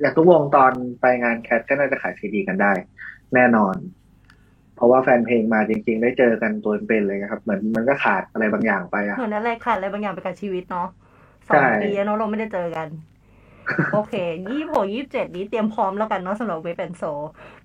[0.00, 2.72] อย่างทุกวงตอนไปงานแคทก็น่าจะขายซีดีกันได้
[3.34, 3.74] แน่นอน
[4.80, 10.82] เพราะว่าแฟนเพลงมาจริง ๆ ได้เจอกันตัวเป็นๆเลยนะครับเหมือนมันก็ขาดอะไรบางอย่างไปอะเหมือนอะไรขาดอะไรบางอย่างไปกับชีวิตเนาะ
[11.48, 12.88] สใช่องปีแล้วเนาะเราไม่ได้เจอกัน
[13.92, 14.14] โอเค
[14.48, 17.02] ยี่หกยี่เจ็ดนี้เตรียมพร้อมแล้วกันเนาะสำหรับเวฟแอนโซ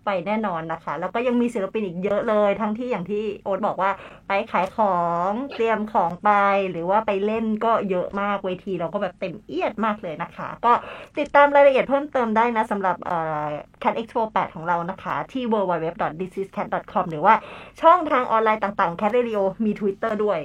[0.05, 3.91] ไปแน่นอนนะคะ แล้วก็ยังมีศิลปินอีกเยอะเลย ทั้งที่อย่างที่โอ๊ตบอกว่า
[4.27, 4.95] ไปขายขอ
[5.29, 6.29] งเตรียมของไป
[6.71, 10.73] หรือว่าไปเล่นก็เยอะมากเวทีเราก็แบบเต็มเอียดมากเลยนะคะ ก็
[11.17, 13.45] ติดตามรายละเอียดเพิ่มเติมได้นะสำหรับเอ่อ
[13.83, 17.33] Cat Expo 8 ของเรานะคะ ที่ www.thisiscat.com หรือว่า
[17.81, 20.39] ช่องทางออนไลน์ต่างๆ Cat Radio มี Twitter ด้วย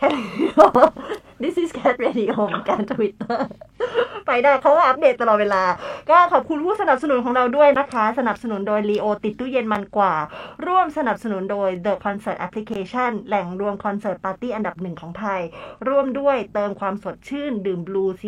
[0.00, 0.64] Cat Radio
[1.42, 3.38] This is Cat Radio เหมือนกัน Twitter
[4.26, 5.62] ไปได้เขาก็อัปเดตตลอดเวลา
[6.10, 10.14] ก็ขอบคุณผู้สนับสนุนของเราด้วยนะคะ สนับสนุนโดย Leo ติดตู้เย็นมันกว่า
[10.66, 15.40] ร่วมสนับสนุนโดย The Concert Application แหล่งรวมคอนเสิร์ตปาร์ตี้อันดับหนึ่งของไทย
[15.88, 18.22] ร่วมด้วยเติมความสดชื่น ดื่ม Blue C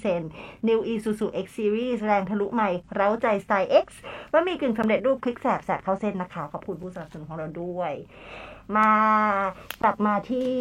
[0.00, 3.86] 200% New Isuzu X Series แรงทะลุใหม่เร้าใจสไตล์ X
[4.32, 7.92] ว่ามีกึ่งสำเร็จรูปคลิกแสบแสบเข้าเส้นนะคะ ขอบคุณผู้สนับสนุนของเราด้วย
[8.76, 8.90] มา
[9.82, 10.52] กลับมาที่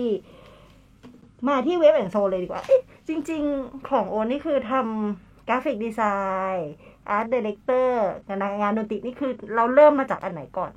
[1.48, 10.74] มาที่ Wave And So เลยดีกว่าเอ๊ะจริง ๆ ของโอนนี่คือทำ graphic design art director งานงานดนตรีนี่คือเราเริ่มมาจากอันไหนก่อน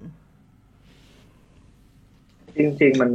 [2.57, 3.11] จริง ๆ มัน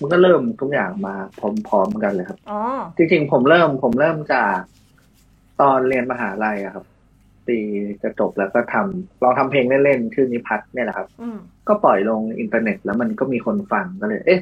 [0.00, 1.14] มันก็เริ่มทุกอย่างมา
[1.68, 2.60] พร้อมๆกันเลยครับอ๋อ
[2.96, 4.56] จริง ๆ ผมเริ่มผมเริ่มจาก
[5.60, 6.84] ตอนเรียนมหาลัยอะครับ
[7.46, 7.58] ปี
[8.02, 11.38] จะจบแล้วก็ทำลองทำเพลงเล่นๆชื่อนิพัฒน์เนี่ยแหละครับอืม
[11.68, 14.40] ก็ปล่อยลงอินเทอร์เน็ตแล้วมันก็มีคนฟังก็เลย เอ๊ะ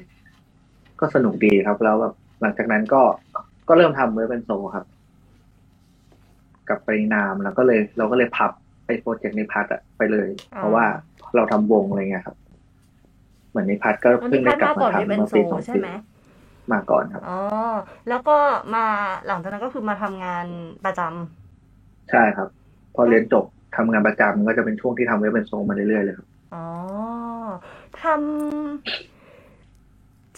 [1.00, 3.02] ก็สนุกดีครับ แล้วแบบหลังจากนั้นก็
[3.68, 4.86] ก็เริ่มทำ Wave And So ครับ
[6.68, 8.50] กับปรินามแล้วก็เลย เราก็เลยพับ
[8.86, 10.84] ไป project นิพัฒน์อะไปเลยอ๋อเพราะว่า
[11.34, 12.36] เราทำวงอะไรเงี้ยครับ
[13.48, 15.88] เหมือนนิพัฒน์ก็อันเพิ่นี้งได้พัดกลับมาก่อนมาเว็บทำแอนเมื่อ So ปีสองใช่ปีไหม
[16.72, 17.30] มาก่อนครับอ๋อ
[18.08, 18.32] แล้วก็
[18.74, 18.86] มา
[19.26, 20.46] หลังจากนั้นก็คือมาทำงาน
[20.84, 21.10] ประจำ
[22.10, 22.48] ใช่ครับ
[22.94, 23.44] พอเรียนจบ
[23.76, 26.58] ทำงานประจำก็จะเป็นช่วงที่ทำเว็บเป็นโซงมาเรื่อยๆเลยครับอ๋อ
[28.00, 29.15] ทำ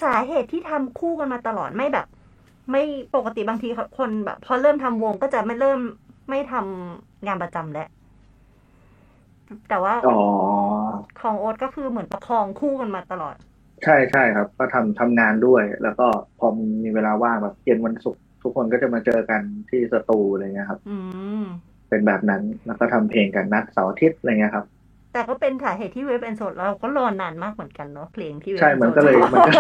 [0.03, 2.07] สาเหตุที่ทำคู่กันมาตลอดไม่แบบ
[2.71, 2.81] ไม่
[3.15, 3.69] ปกติบางที
[3.99, 5.79] คนแบบ พอเริ่มทำวงก็จะไม่เริ่ม
[6.31, 7.83] ไม่ทำงานประจำแล้ว
[9.69, 10.11] แต่ว่าอ๋อ
[11.21, 13.37] ของโอ๊ตก็คือเหมือนประคองคู่กันมาตลอด
[13.85, 16.05] ใช่ใช่ครับ ก็ทำทำงานด้วย แล้วก็
[16.39, 16.47] พอ
[16.85, 20.91] มีเวลาว่างแบบเย็นวันศุกร์ทุกคนก็จะมาเจอกันที่สตูอะไรเงี้ยครับ อื
[21.43, 21.45] ม
[21.89, 24.67] เป็นแบบนั้นแล้วก็ทำเพลงกันนัดเสาร์อาทิตย์อะไรเงี้ยครับ
[25.19, 29.53] แต่ก็เป็นสาเหตุที่ Wave And So เราก็รอนานมากเหมือนกันเนาะเพลงที่ Wave ใช่ And So มันก็เลยมันก็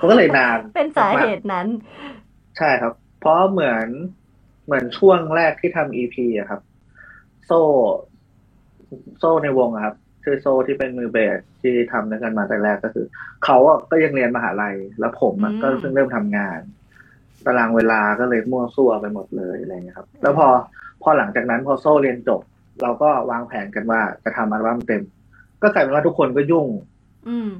[0.00, 1.66] มันก็เลยนาน เป็นสาเหตุนั้น
[2.58, 3.86] ใช่ครับ เพราะเหมือน
[4.66, 6.60] เหมือนช่วงแรกที่ทำ EP อะครับ
[7.46, 7.60] โซ่
[9.18, 13.06] โซ่ในวงอะครับชื่อโซ่ที่เป็นมือเบสที่ทำด้วยกันมาแต่แรกก็คือ
[13.44, 16.60] เขาอะก็ยังเรียนมหาลัย แล้วผมอะอืมก็เพิ่งเริ่มทำงาน
[17.46, 20.46] ตารางเวลาก็เลยมั่วซั่วไปหมดเลยอะไรเงี้ยครับ แล้วพอ
[21.02, 22.42] พอหลังจากนั้นพอโซ่เรียนจบ
[22.82, 25.02] เราก็วางแผนกันว่าจะทำอัลบั้มเต็ม
[25.62, 26.66] ก็กลายเป็นว่าทุกคนก็ยุ่ง
[27.28, 27.50] อืม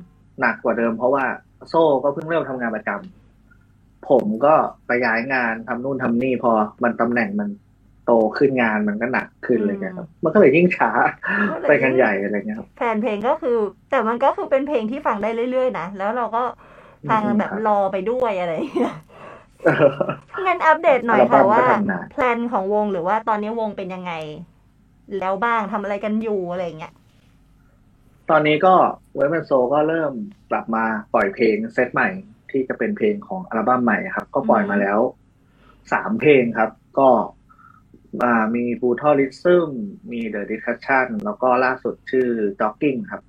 [0.41, 1.25] หนักกว่าเดิม เพราะว่า
[1.69, 4.55] โซ่ก็เพิ่งเริ่มทำงานประจำผมก็
[4.87, 6.53] ไปย้ายงานทำนู่นทำนี่พอ
[6.83, 7.49] มันตำแหน่งมัน
[8.07, 10.91] โตขึ้นงานมันก็หนักขึ้นอะไรเงี้ยครับมันก็เลยยิ่งช้า
[11.51, 13.57] ก็เลยไปกันใหญ่อะไรเงี้ยครับ แฟนเพลงก็คือ
[13.91, 16.43] แต่มันก็คือเป็นเพลงที่ฟังได้เรื่อยๆนะแล้วเราก็
[17.11, 18.95] ฟังอืมแบบครับรอไปด้วยอะไรอย่างเงี้ย
[20.47, 24.13] งั้นอัปเดตหน่อยอัลบั้ค่ะมก็ว่าทำนาน แพลนของวงหรือว่าตอนนี้วงเป็นยังไง
[25.19, 26.95] แล้วบ้างทำอะไรกันอยู่อะไรอย่างเงี้ย
[28.31, 28.75] ตอนนี้ก็
[29.15, 30.13] เวฟแอนโซก็เริ่ม
[30.51, 30.85] กลับมา
[31.15, 32.09] ปล่อยเพลงเซตใหม่
[32.51, 34.99] ที่จะเป็นเพลงของอัลบั้มใหม่ครับ ก็ปล่อยมาแล้ว
[35.93, 37.09] สามเพลงครับ ก็
[38.23, 39.69] อ่ามี Brutalism
[40.13, 42.29] มี The Discussion แล้วก็ล่าสุดชื่อ
[42.61, 43.23] Jogging ครับ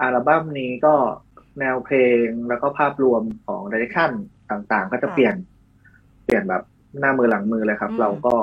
[0.00, 0.94] อัลบั้มนี้ก็
[1.60, 4.10] แนวเพลงแล้วก็ภาพรวมของ Direction
[4.50, 5.36] ต่างๆ ก็จะค่ะเปลี่ยน
[6.24, 6.62] เปลี่ยนแบบ
[7.00, 8.36] หน้ามือหลังมือเลยครับอืมเราก็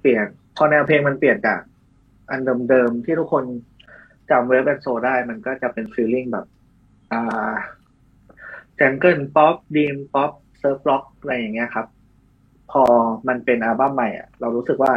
[0.00, 0.26] เปลี่ยน
[0.56, 1.60] พอแนวเพลงมันเปลี่ยนจาก
[2.30, 2.40] อัน
[2.70, 3.44] เดิมๆที่ทุกคน
[4.30, 6.46] จำ Wave And So ได้มันก็จะเป็น feeling แบบ
[7.12, 7.52] อ่า
[8.76, 11.86] jangle pop dream pop surf rock อะไรอย่างเงี้ยครับ
[12.72, 12.82] พอ
[13.28, 14.92] มันเป็นอัลบั้มใหม่อะ เรารู้สึกว่า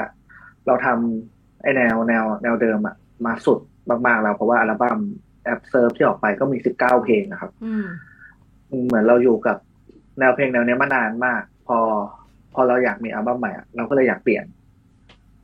[0.68, 2.96] เราทำไอแนวแนวแนวเดิมอะ
[3.26, 3.60] มาสุด
[4.08, 5.00] มากๆแล้วเพราะว่าอัลบั้ม
[5.44, 7.88] แอปเซิร์ฟที่ออกไปก็มีสิบเก้าเพลงนะครับอืม
[8.86, 9.58] เหมือนเราอยู่กับ
[10.20, 11.78] แนวเพลงแนวเนี้ยมานานมาก พอ
[12.54, 14.46] พอเราอยากมีอัลบั้มใหม่อะเราก็เลยอยากเปลี่ยน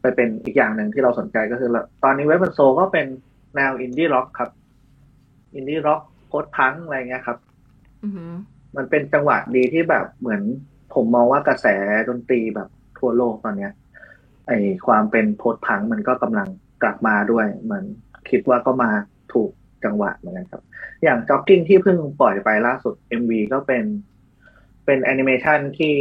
[0.01, 3.07] ไปเป็นอีกอย่างหนึ่งที่เราสนใจก็คือเราตอนนี้ Wave And So ก็เป็น
[3.55, 4.49] แนว indie rock ครับ
[5.55, 7.37] indie rock post-punk อะไรเงี้ยครับ
[8.03, 8.31] อือหือ
[8.77, 10.41] มันเป็นจังหวะดีที่แบบเหมือน
[10.93, 11.67] ผมมองว่ากระแส
[12.09, 13.71] ดนตรีแบบทั่วโลกตอนเนี้ย
[14.47, 14.51] ไอ
[14.87, 16.47] ความเป็น post-punk มันก็กำลัง
[16.83, 17.85] กลับมาด้วย เหมือน
[18.29, 18.91] คิดว่าก็มา
[19.33, 19.51] ถูก
[19.85, 20.63] จังหวะเหมือนกันครับ
[21.03, 23.83] อย่างจ็อกกิ้งที่เพิ่งปล่อยไปล่าสุด MV ก็เป็น
[24.85, 25.95] เป็นแอนิเมชันที่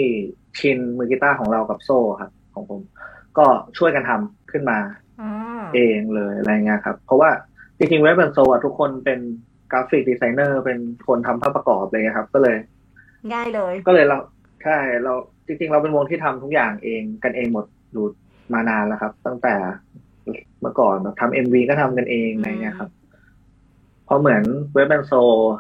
[0.58, 2.80] ชินมือกีตาร์ของเรากับโซ่ครับ ของผม
[3.38, 3.46] ก็
[3.78, 4.78] ช่วยกันทำขึ้นมา
[5.20, 7.30] อ่าเองเลยอะไรเงี้ยครับ เพราะว่า
[7.78, 9.20] จริงๆเว็บแอนโซอะทุกคนเป็น
[9.72, 10.78] graphic designer เป็น
[11.08, 12.56] คนทำภาพประกอบอะไรเงี้ยครับ ก็เลย
[13.32, 14.18] ง่ายเลย ก็เลยเรา
[14.64, 15.12] ใช่เรา
[15.46, 18.06] จริงๆ เราเป็นวงที่ทำทุกอย่างเองกันเองหมดอยู่
[18.52, 19.54] มานานแล้วครับ ตั้งแต่
[20.60, 22.90] เมื่อก่อนแบบทำ MV ก็ทำกันเองอะไรเงี้ยครับ
[24.04, 24.42] เพราะเหมือน
[24.74, 25.12] Wave And So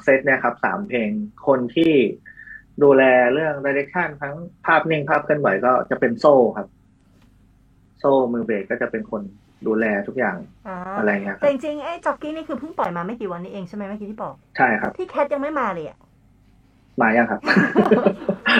[0.04, 1.10] เซตเนี่ยครับสามเพลง
[1.46, 1.92] คนที่
[2.82, 3.02] ดูแล
[3.32, 4.34] เรื่องดิเรกชันทั้ง
[4.66, 6.68] ภาพนิ่งภาพเคลื่อนไหวก็จะเป็นโซ่ครับ
[8.00, 9.22] โซ่มือเบสก็จะเป็นคน
[9.66, 10.36] ดูแลทุกอย่าง
[10.66, 15.98] อ่าอะไรเงี้ยคแต่รับจริงๆไอ้จ็อกกี้นี่คือเพิ่งปล่อยมาไม่กี่วันนี้เองใช่ไหมเมื่อกี้ที่บอก ใช่ครับ ที่แคทยังไม่มาเลยอะ
[17.00, 17.40] มายังครับ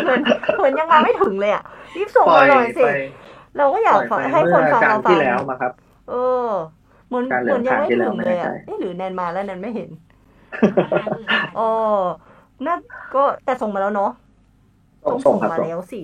[0.03, 0.21] เหมือน
[0.57, 1.63] เหมือนยังมาไม่ถึงเลยอะ
[1.97, 2.89] รีบส่งปล่มาอยหน่อยสิไป
[3.57, 5.73] เราก็อยากปล่อยไปให้คนเมื่อฟังกลาเรารฟัที่งแล้วมาครับ
[6.09, 6.15] เอ
[6.47, 6.47] อ
[7.09, 9.91] เหมือนการเหลืเหอมือนยังไม่ผ่านที่แล้ถึวงไม่เลยแน่ใจอะเอ๊ะหรือแนนมาแล้วแนนไม่เห็น
[11.55, 11.61] โอ้
[12.67, 12.77] น่า
[13.15, 14.11] ก็แต่ส่งมาแล้วเนาะ
[15.05, 16.01] ส่ต้องงส่ส่งงครับมาส่งแล้วสิ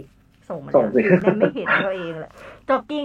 [0.49, 2.33] ส่งมาส่แล้วงสิคือแนนไม่เห็นตัวเองแหละ
[2.69, 3.05] จ็อกกิ้ง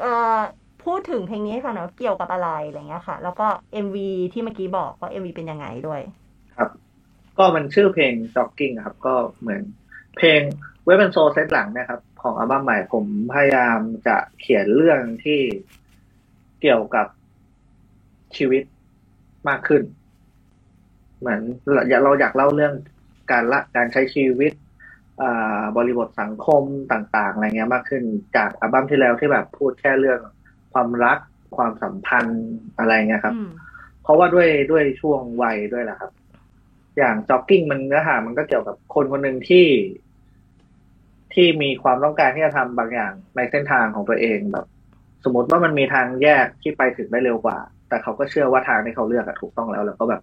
[0.00, 0.38] เอ่อ
[0.84, 6.00] พูดถึงเพลงนี้ให้ฟังหน่อยว่าเกี่ยวกับอะไรอะไรเงี้ยค่ะ แล้วก็เอ็มวีที่เมื่อกี้บอกว่าเอ็มวีเป็นยังไงด้วย
[6.56, 6.70] ครับ
[7.38, 9.62] ก็มันชื่อเพลง jogging อะครับ ก็เหมือน
[10.16, 10.40] เพลง
[10.84, 13.04] เว็บเป็นโซเซตหลังเนะครับ ของอัลบั้มใหม่ผม
[13.34, 15.40] พยายามจะเขียนเรื่องที่
[16.60, 17.06] เกี่ยวกับ
[18.36, 18.62] ชีวิต
[19.48, 19.82] มากขึ้น
[21.20, 21.40] เหมือน
[21.72, 22.74] เราอยากเราอยากเล่าเรื่อง
[23.30, 24.65] การละการใช้ชีวิตอ่า
[25.76, 26.62] บริบทสังคม
[26.92, 28.02] ต่าง ๆ อะไรเงี้ยมากขึ้น
[28.36, 30.20] จากอัลบั้มที่แล้วที่แบบพูดแค่เรื่อง
[30.72, 31.18] ความรัก
[31.56, 32.44] ความสัมพันธ์
[32.78, 33.50] อะไรเงี้ยครับอืม
[34.02, 36.10] เพราะว่าด้วยด้วยช่วงวัยด้วยแหละครับ
[36.98, 39.66] อย่างจ็อกกิ้งมันเนื้อหา มันก็เกี่ยวกับคนคนหนึ่งที่
[41.34, 44.66] ที่มีความต้องการที่จะทำบางอย่างในเส้นทางของตัวเองแบบ
[45.24, 47.58] สมมติว่ามันมีทางแยกที่ไปถึงได้เร็วกว่า
[47.88, 50.22] แต่เขาก็เชื่อว่าทางที่เขาเลือกอะถูกต้องแล้ว แล้วก็แบบ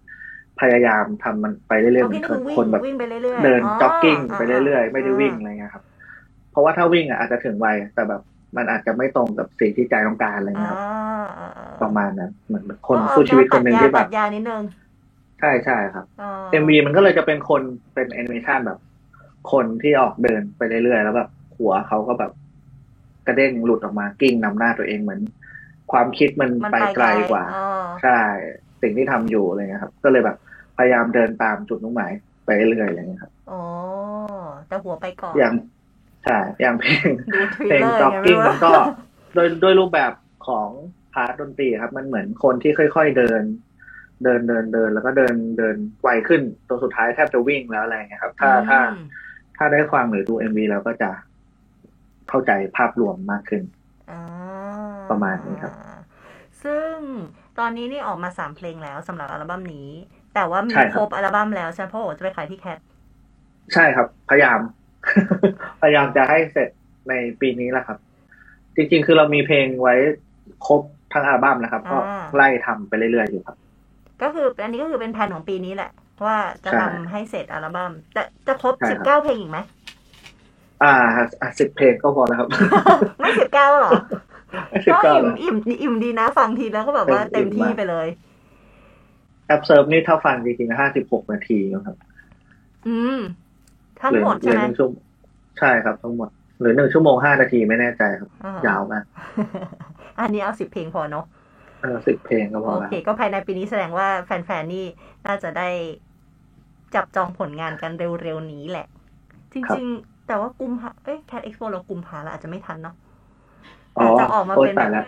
[0.61, 5.85] พยายามทำมันไปเรื่อยๆโอเหเคมือนนี่คือวิ่งคนแบบวิ่งไปเรื่อยๆเดินอ๋อจ็อกกิ้งาไปเรื่อยๆ ไม่ได้วิ่งอะไรเงี้ยครับ
[6.51, 8.21] เพราะว่าถ้าวิ่งอะอาจจะถึงไวแต่แบบ
[8.57, 10.83] มันอาจจะไม่ตรงกับสิ่งที่ใจต้องการอะไรอ่าเงี้ยครับ
[11.37, 14.63] อ่าอ่าประมาณนั้นเหมือนคนก็เอาสู้ชีวิตคนหนึ่งที่แบปรับยานิดนึง
[15.39, 17.61] ใช่ใช่ครับอ๋อเอ็มวีมันก็เลยจะเป็นคน
[17.93, 18.77] เป็นแอนิเมชันแบบ
[19.45, 22.31] คนที่ออกเดินไปเรื่อยๆแล้วแบบหัวเขาก็แบบ
[23.25, 25.21] กระเด้งหลุดออกมากิ้งนำหน้าตัวเองเหมือน
[25.91, 27.55] ความคิดมันมันไปไกลกว่าอ๋อ
[28.01, 28.09] ใช่
[28.83, 30.37] สิ่งที่ทำอยู่อะไรเงี้ยครับ ก็เลยแบบ
[30.77, 32.11] พยายามเดินตามจุดมุ่งหมาย
[32.45, 33.61] ไปเรื่อยๆอะไรเงี้ยครับอ๋อ
[34.67, 35.53] แต่หัวไปก่อนอย่าง
[36.23, 38.71] ใช่อย่างเพลงดูทริลเพลงเลอร์จ็อกกิ้งไงไม่รู้มันก็
[39.35, 40.11] โดยโดยรูปแบบ
[40.47, 40.69] ของ
[41.13, 43.43] part ดนตรีครับ มันเหมือนคนที่ค่อย ๆเดิน
[44.23, 49.05] เดินเดินเดิน แล้วก็เดินเดินไวขึ้นตัวสุดท้ายแทบจะวิ่งแล้วอะไรเงี้ยครับ ถ้าถ้าอืม
[49.57, 51.09] ถ้าได้ฟังหรือดูเอ็มวีเราก็จะ
[52.29, 53.63] เข้าใจภาพรวมมากขึ้น
[54.11, 54.21] อ่า
[55.09, 55.73] ประมาณนี้ครับ
[56.63, 56.97] ซึ่ง
[57.59, 59.89] ตอนนี้นี่ออกมาสามเพลงแล้วสำหรับอัลบั้มนี้
[60.33, 62.77] แต่ว่ามีใช่ครับครบอัลบั้มแล้วใช่ไหมเพราะว่าจะไปขายที่แคท
[63.73, 64.59] ใช่ครับ พยายาม
[65.81, 66.69] พยายามจะให้เสร็จ
[67.09, 67.97] ในปีนี้แหละครับ
[68.75, 69.95] จริงๆ คือเรามีเพลงไว้
[70.67, 70.81] ครบ
[71.13, 71.97] ทั้งอัลบั้มนะครับ ก็
[72.35, 73.57] ไล่ทำไปเรื่อยๆอยู่ครับ
[74.21, 75.91] ก็คืออันนี้ก็คือเป็นแผนของปีนี้แหละ
[76.25, 79.59] ว่าจะใช่ทำให้เสร็จอัลบั้มแต่จะครบใช่สิครับบเก้าเพลงอีกไหม
[80.83, 80.93] อ่า
[81.59, 82.47] สิบเพลงก็พอแล้วครับ
[83.19, 84.01] ไม่สิบเก้าหรอสิบ
[84.89, 88.07] ก็เก้าอิ่มอิ่มอิ่มดีนะ ฟังทีแล้วก็แบบว่าเต็เต็มมอิ่มที่มากไปเลย
[89.47, 91.95] แอปเซิร์ฟนี่ถ้าฟังจริงๆห้าสิบหกนาทีนะครับ
[92.83, 93.11] อืม
[93.97, 95.03] ทั้งเหลืหมดเหลืใช่ไหมหนึ่งชั่วโมง
[95.59, 99.03] ใช่ครับทั้งหมดเหลือหนึ่งชั่วโมงห้านาทีไม่แน่ใจครับอ่ยาวมาก
[100.17, 101.23] อันนี้เอาสิบเพลงพอเนาะ
[101.79, 104.77] เออสิบเพลงก็พอโอแล้วเค ก็ภายในปีนี้แสดงว่าแฟนๆนี่
[105.25, 105.61] น่าจะได้
[106.93, 108.85] จับจองผลงานกันเร็วๆนี้แหละ
[109.53, 113.02] จริง ๆ แต่ว่ากุมภาเอ้ย Cat Expo เรากุมภาแล้วอาจจะไม่ทันเนาะอ๋อ
[114.19, 115.05] จะออกมาโอ๊ยเป็นตายแล้ว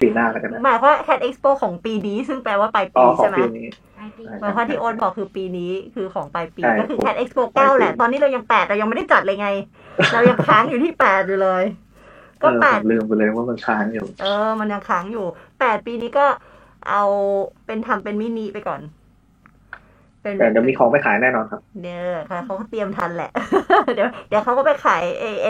[0.00, 3.66] ปีหน้าก็จะได้หมายความว่า Cat Expo ของปีนี้ซึ่งแปลว่าปลายอ๋ปีอขอใช่งไหมปีนี้
[4.40, 9.48] หมายความว่าที่โอนบอกคือปีนี้คือของปลายปีใช่ก็คือผม Cat Expo เก้าแหละ ตอนนี้เรายังแปดเรายังไม่ได้จัดเลยไง
[10.12, 11.64] เรายังค้างอยู่ที่แปดอยู่เลย
[12.42, 15.26] ก็เออแปผดมลืมไปเลยว่ามันค้างอยู่ เออ มันยังค้างอยู่
[15.60, 16.26] แปดปีนี้ก็
[16.90, 17.04] เอา
[17.66, 18.80] เป็นทำเป็นมินิไปก่อน
[20.22, 23.30] เป็นแต่เดี๋ยวมีของไปขายแน่นอนครับ เนี่ยค่ะเขาก็เตรียมทันแหละ
[23.94, 25.02] เดี๋ยวเดี๋ยวเขาก็ไปขาย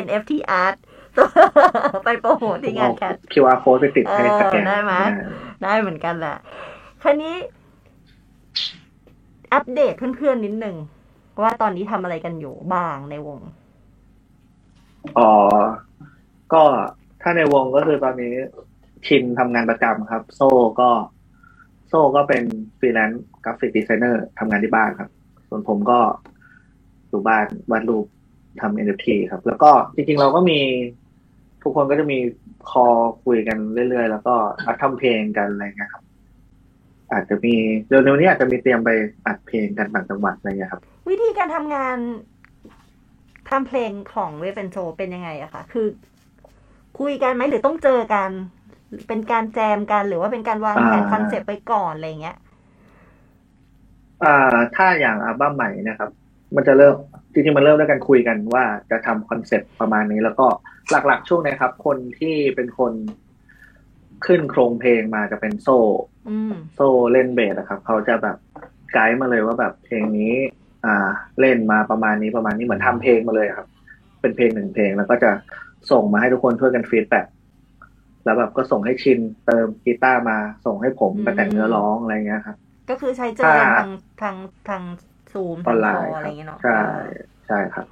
[0.05, 0.77] NFT art
[2.05, 4.95] ไปโปรโมทที่งาน Cat QR code ไปติดให้สแกนเออได้ไหม
[5.65, 6.37] ได้เหมือนกันแหละ
[7.03, 7.35] คราวนี้
[9.55, 10.77] อัปเดตเพื่อนๆนิดหนึ่ง
[11.43, 13.39] ว่าตอนนี้ทำอะไรกันอยู่บ้างในวง
[15.19, 15.31] อ๋อ
[16.53, 16.63] ก็
[17.23, 18.33] ถ้าในวงก็คือตอนนี้
[19.07, 20.51] ชินทำงานประจำครับ โซ่
[20.81, 20.91] ก็
[21.89, 22.43] โซ่ก็เป็น
[22.79, 25.11] freelance graphic designer ทำงานที่บ้านครับ
[25.49, 25.99] ส่วนผมก็
[27.09, 28.07] อยู่บ้านวาดรูป
[28.61, 30.59] ทำ NFT ครับ แล้วก็จริงๆเราก็มี
[31.67, 32.19] ทุกคนก็จะมี
[32.71, 32.87] call
[33.25, 34.35] คุยกันเรื่อยๆ แล้วก็
[34.67, 36.05] นัดทำเพลงกันอะไรเงี้ยครับ
[37.13, 37.55] อาจจะมี
[37.89, 38.91] เร็วๆนี้อาจจะมีเตรียมไป
[39.27, 41.97] อัดเพลงกันต่างจังหวัดอะไรเงี้ยครับ วิธีการทำงาน
[43.49, 45.87] ทำเพลงของ Wave And So เป็นยังไงอะคะคือ
[46.99, 48.31] คุยกันไหมหรือต้องเจอกัน
[49.09, 52.37] เป็นการแจมกันหรือว่าเป็นการวางแผนอ่า concept ไปก่อนอะไรเงี้ย
[54.23, 54.29] อ่า
[54.75, 56.11] ถ้าอย่างอัลบั้มใหม่เนี่ยครับ
[56.57, 56.95] มันจะเริ่ม
[57.37, 60.47] จริงๆมันเริ่มด้วยกันคุยกันว่าจะทำ concept ประมาณนี้ แล้วก็
[60.91, 62.93] หลักๆ ช่วงเนี้ยครับ คนที่เป็นคน
[64.27, 65.79] ขึ้นโครงเพลงมาจะเป็นโซ่
[66.29, 68.37] อืมโซ่เล่นเบสนะครับ เขาจะแบบ
[68.93, 70.33] ไกด์มาเลยว่าแบบเพลงนี้
[70.85, 71.09] อ่า
[71.41, 73.69] เล่นมาประมาณนี้ประมาณนี้เหมือนทำเพลงมาเลยครับ
[74.21, 75.31] เป็นเพลงหนึ่งเพลงแล้วก็จะ
[75.91, 77.27] ส่งมาให้ทุกคนช่วยกันฟีดแบ็ก
[78.25, 82.57] แล้วแบบก็ส่งให้ชินเติมกีตาร์มาส่งให้ผมไปแต่งเนื้อร้องอะไรเงี้ยครับ
[82.91, 83.91] ก็คือใช้เจอกันอ่าทาง
[84.23, 84.37] ทาง
[84.69, 84.83] ทาง
[85.37, 86.81] ซูมอทาองนไลคอน์อะคไรรับเงี้ยเนาะใช่
[87.47, 87.87] ใช่ครับ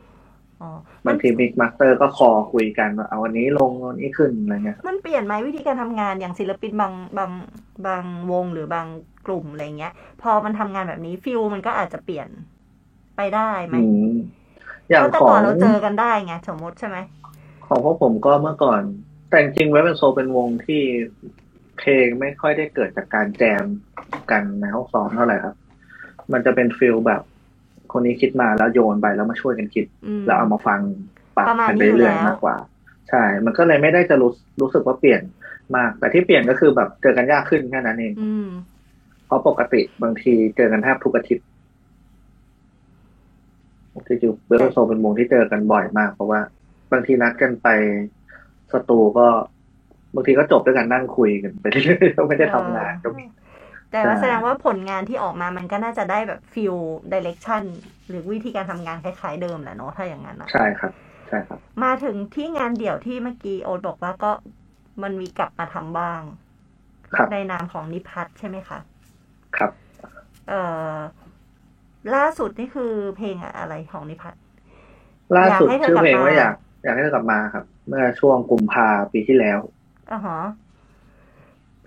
[0.61, 0.69] อ๋อ
[1.07, 7.31] บางทีมิกมาสเตอร์ก็คอคุยกันว่าเอาวันนี้ลงวันนี้ขึ้นอะไรเงี้ยมันเปลี่ยนไหมวิธีการทำงานอย่างศิลปินบางบาง
[7.87, 8.87] บางวงหรือบาง
[9.27, 9.93] กลุ่มอะไรเงี้ย
[10.23, 12.29] พอมันทำงานแบบนี้ feel มันก็อาจจะเปลี่ยน
[13.17, 14.13] ไปได้ไหมอืม
[14.91, 16.99] อย่างเพราะแต่ขอก่องนเราเจอกันได้ไงสมมติใช่ไหม
[17.67, 18.83] ของพวกผมก็เมื่อก่อน
[19.29, 20.83] แต่จริงๆ Wave And So เป็นวงที่
[21.79, 23.65] เพลงไม่ค่อยได้เกิดจากการแจม
[24.31, 25.55] กันในห้องซ้อมเท่าไหร่ครับ
[26.33, 27.23] มันจะเป็น feel แบบ
[27.95, 30.81] คนนี้คิดมาแล้วโยนไปแล้วมาช่วยกันคิดอืมแล้วเอามาฟัง
[31.37, 32.57] ปรับประมาณกันนี้อยู่เรื่อยแล้วๆมากกว่า
[33.09, 35.23] ใช่ มันก็เลยไม่ได้จะรู้รู้สึกว่าเปลี่ยน
[35.77, 38.49] มาก แต่ที่เปลี่ยนก็คือแบบเจอกันยากขึ้นแค่นั้นเองอืม
[39.27, 41.47] เพราะปกติบางทีเจอกันแทบทุกอาทิตย์
[44.07, 46.41] จริงๆเบลโซเป็นวงที่เจอกันบ่อยมาก เพราะว่า
[46.93, 47.69] บางทีนัดกันไป
[48.73, 49.27] สตูก็
[50.15, 53.25] บางทีก็จบด้วยกันนั่งคุยกันไปเรื่อยๆไม่ได้ทำงานก็มี
[53.95, 56.75] แต่ว่าใช่แสดงว่าผลงานที่ออกมามันก็น่าจะได้แบบฟิล
[57.13, 57.63] ดิเรกชัน
[58.09, 60.93] หรือวิธีการทำงานคล้ายๆเดิมแหละเนาะถ้าอย่างนั้นนะใช่ครับ
[61.29, 64.33] ใช่ครับ มาถึงที่งานเดี่ยวที่เมื่อกี้โอ๊ตบอกว่าก็
[65.03, 66.21] มันมีกลับมาทำบ้าง
[67.17, 68.79] ครับในนามของนิพัทใช่ไหมคะ
[69.57, 69.73] ครับ
[70.49, 70.61] เอ่
[70.95, 70.99] อ
[72.15, 74.43] ล่าสุดนี่คือเพลงอะไรของนิพัฒน์
[75.37, 79.59] ล่าสุดอยากให้เธอชื่อเพลงกลับมาว่าอยาก อยากให้เธอกลับมาครับ เมื่อช่วงกุมภาปีที่แล้ว
[80.13, 80.39] อ่าฮะ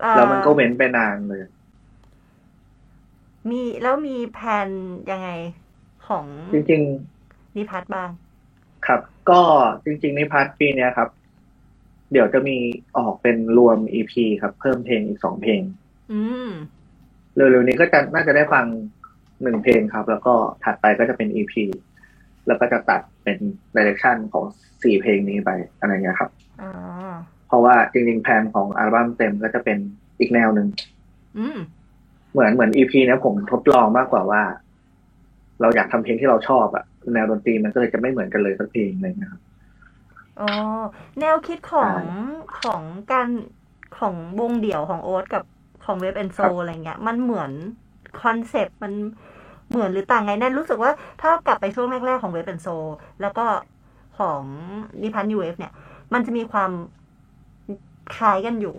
[0.00, 1.42] เอ่อแล้วมันก็เว้นไปนานเลย
[3.50, 4.68] มีแล้วมีแผน
[5.10, 5.28] ยังไง
[6.06, 6.82] ของจริง
[7.56, 9.40] นิพัฒน์บ้างๆครับ ก็
[9.84, 11.08] จริงๆใน part ปีเนี้ยครับ
[12.12, 12.56] เดี๋ยวจะมี
[12.96, 15.60] ออกเป็นรวม EP ครับ เพิ่มเพลงอีกสองเพลง
[16.12, 16.50] อืม
[17.34, 18.66] เร็วๆนี้ก็จะน่าจะได้ฟัง
[19.42, 20.34] หนึ่งเพลงครับ แล้วก็
[20.64, 21.64] ถัดไปก็จะเป็น EP
[22.46, 23.38] แล้วก็จะตัดเป็น
[23.74, 24.44] direction ของ
[24.82, 26.30] สี่เพลงนี้ไปอะไรเงี้ยครับ
[26.60, 27.14] อ่า
[27.48, 29.78] เพราะว่าจริงๆ plan ของอัลบั้มเต็มก็จะเป็น
[30.20, 30.68] อีกแนวหนึ่ง
[31.38, 31.58] อืม
[32.38, 34.42] เหมือนเหมือน EP เนี้ยผมทดลองมากกว่าว่า
[35.60, 36.84] เราอยากทำเพลงที่เราชอบอะ
[37.14, 39.40] แนวดนตรีมันก็เลยจะไม่เหมือนกันเลยสักเพลงเลยนะครับ
[40.40, 40.50] อ๋อ
[41.20, 42.28] แนวคิดของใช่
[42.60, 42.82] ของ
[43.12, 43.28] การ
[43.98, 45.42] ของวงเดี่ยวของโอ๊ตกับ
[45.84, 47.50] ของ Wave And So ครับอะไรเงี้ย มันเหมือน
[48.20, 48.92] concept มัน
[49.68, 52.68] เหมือนหรือต่างไงแน่นรู้สึกว่าถ้ากลับไปช่วงแรกๆของ Wave And So
[53.20, 53.46] แล้วก็
[54.18, 54.42] ของ
[55.02, 55.72] นิพัฒน์ New Wave เนี่ย
[56.12, 56.70] มันจะมีความ
[58.14, 58.74] คล้ายกันอยู่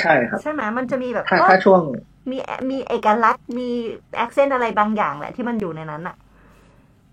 [0.00, 1.82] ใช่ครับ ใช่ไหมมันจะมีแบบถ้าก็ถ้าช่วง
[2.30, 2.38] มี
[2.70, 3.68] มีเอกลักษณ์มี
[4.16, 6.16] accent อะไรบางอย่างแหละที่มันอยู่ในนั้นอะ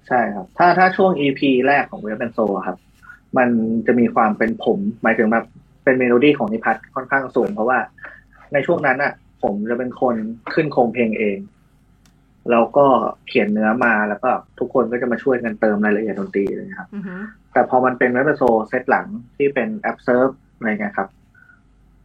[0.08, 2.78] ใช่ครับ ถ้าถ้าช่วง EP แรกของ Wave And So ครับ
[3.38, 3.50] มัน
[3.88, 5.46] จะมีความเป็นผมหมายถึงแบบ
[5.84, 7.80] เป็นเมโลดี้ของนิพัฒน์ค่อนข้างสูงเพราะว่า
[8.54, 10.16] ในช่วงนั้นอะผมจะเป็นคน
[10.54, 11.38] ขึ้นโครงเพลงเอง
[12.52, 12.86] แล้วก็
[13.28, 17.16] เขียนเนื้อมาแล้วก็ทุกคนก็จะมาช่วยกันเติมรายละเอียดดนตรีเลยครับอือฮึ
[17.54, 19.08] แต่พอมันเป็นเวบโซเซตหลัง
[19.38, 21.10] ที่เป็นแอปเซิร์ฟอะไรเงี้ยครับ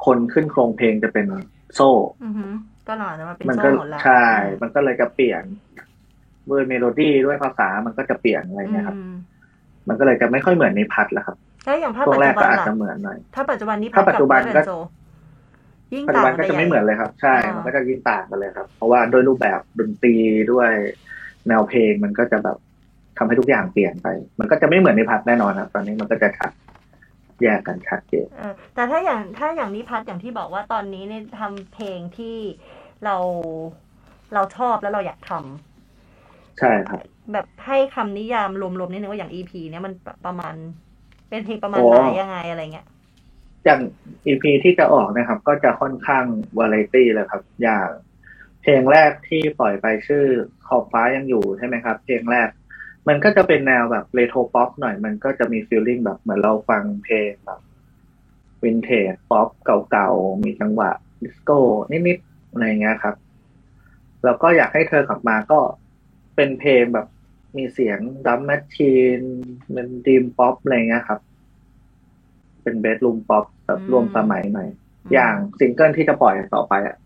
[0.07, 1.27] คนขึ้นโครงเพลงจะเป็น
[1.75, 1.91] โซ่
[2.89, 4.25] อือฮึก็หน่อยจะมาเป็นมันโซ่ก็หมดแล้วใช่
[4.63, 5.43] มันก็เลยจะเปลี่ยน
[6.51, 9.13] ด้วยเมโลดี้ด้วยภาษามันก็จะเปลี่ยนอะไรเงี้ยครับอืม
[9.89, 14.71] มันก็เลยจะไม่ค่อยเหมือนในพัดแล้วครับแล้วอย่างภาพช่วปังจแรจุกบัก็นอาจล่ะจะเหมือนหน่อยถ้าปัจจุบันนี้ถ้าปัจจุบันก็โซ
[15.95, 20.15] ยิ่งปัจจุต่างบันก็จะไม่เหมือนเลยครับ ใช่อ่ามัมันก็จะยิ่งต่างกันเลยครับ เพราะว่าด้วยรูปแบบดนตรี
[20.53, 20.71] ด้วย
[21.49, 22.57] แนวเพลงมันก็จะแบบ
[23.19, 24.07] ทำให้ทุกอย่างเปลี่ยนไป
[24.41, 26.51] มันก็จะไม่เหมือนในพัดแน่นอนครับ ตอนนี้มันก็จะชัด
[27.43, 32.37] แยกกันชัดเจนเออแต่ถ้าอย่างถ้าอย่างนิพัฒน์อย่างที่บอกว่าตอนนี้เนี่ยทำเพลงที่
[33.05, 33.17] เรา
[34.35, 37.01] เราชอบแล้วเราอยากทำใช่ครับ
[37.33, 39.93] แบบให้คำนิยามรวมๆนิดนึงว่าอย่าง EP เนี่ยมัน
[40.27, 40.55] ประมาณ
[41.29, 42.87] เป็นเพลงประมาณโอ้ไหนยังไงอะไรเงี้ย
[43.65, 43.81] อย่าง
[44.27, 46.25] EP ที่จะออกนะครับ ก็จะค่อนข้าง
[46.59, 47.89] วาไรตี้เลยครับ อย่าง
[48.63, 50.25] เพลงแรกที่ปล่อยไปชื่อ
[50.67, 52.49] ขอบฟ้ายังอยู่ใช่ไหมครับ เพลงแรก
[53.09, 57.61] มันก็จะเป็นแนวแบบ retro pop หน่อย มันก็จะมี feeling แบบเหมือนเราฟังเพลงแบบ
[58.63, 59.49] vintage pop
[59.91, 60.91] เก่าๆ มีจังหวะ
[61.23, 61.59] ดิสโก้
[62.09, 63.15] นิดๆ อะไรเงี้ยครับ
[64.25, 65.61] แล้วก็อยากให้เธอกลับมาก็
[66.37, 67.07] เป็นเพลงแบบ
[67.57, 69.21] มีเสียง drum machine
[69.73, 71.21] เป็น dream pop อะไรเงี้ยครับ
[72.63, 74.69] เป็น bedroom pop แบบอืมร่วมสมัยหน่อย
[75.13, 76.97] อย่างซิงเกิลที่จะปล่อยต่อไปอะ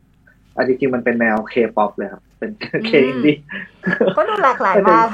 [0.57, 2.51] อันจริงๆมันเป็นแนวเคป๊อปเลยครับ เป็น
[2.87, 3.37] K-indie
[4.15, 5.07] ก็ดูหลากหลายมาก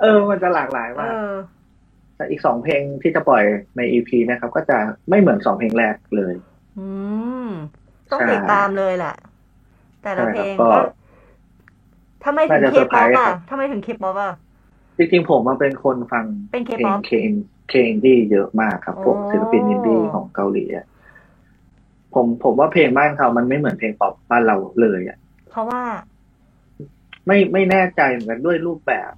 [0.00, 1.56] เออ มันจะหลากหลายเอมากอ
[2.16, 3.44] แต่อีกสองเพลงที่จะปล่อย
[3.76, 4.78] ใน EP นะครับ ก็จะ
[5.08, 6.34] ไม่เหมือนสองเพลงแรกเลย
[6.74, 6.80] อื
[7.38, 7.42] ม
[8.10, 9.08] ต้องใช่ติดตามเลยแหละ
[10.00, 10.76] แต่ละใช่เพคลรับงก็ก็
[12.24, 14.32] ทำไมถึงน่าจะเคเซอร์ไพรป๊อปส์อะครับทำไมถึงเคป๊อปอะ
[14.96, 17.10] จริงๆผมมาเป็นคนฟังเป็นเพลง K-pop เค
[17.68, 20.86] เคอินดี้เยอะมากครับ พวกโอ้ศิลปินอินดี้ของเกาหลีอะ
[22.16, 25.18] ผมผมว่าเพลงบ้านเขามันไม่เหมือนเพลงป๊อปบ้านเราเลยอะ
[25.50, 25.82] เพราะว่า
[27.26, 29.12] ไม่ไม่แน่ใจเหมือนกันด้วยรูปแบบ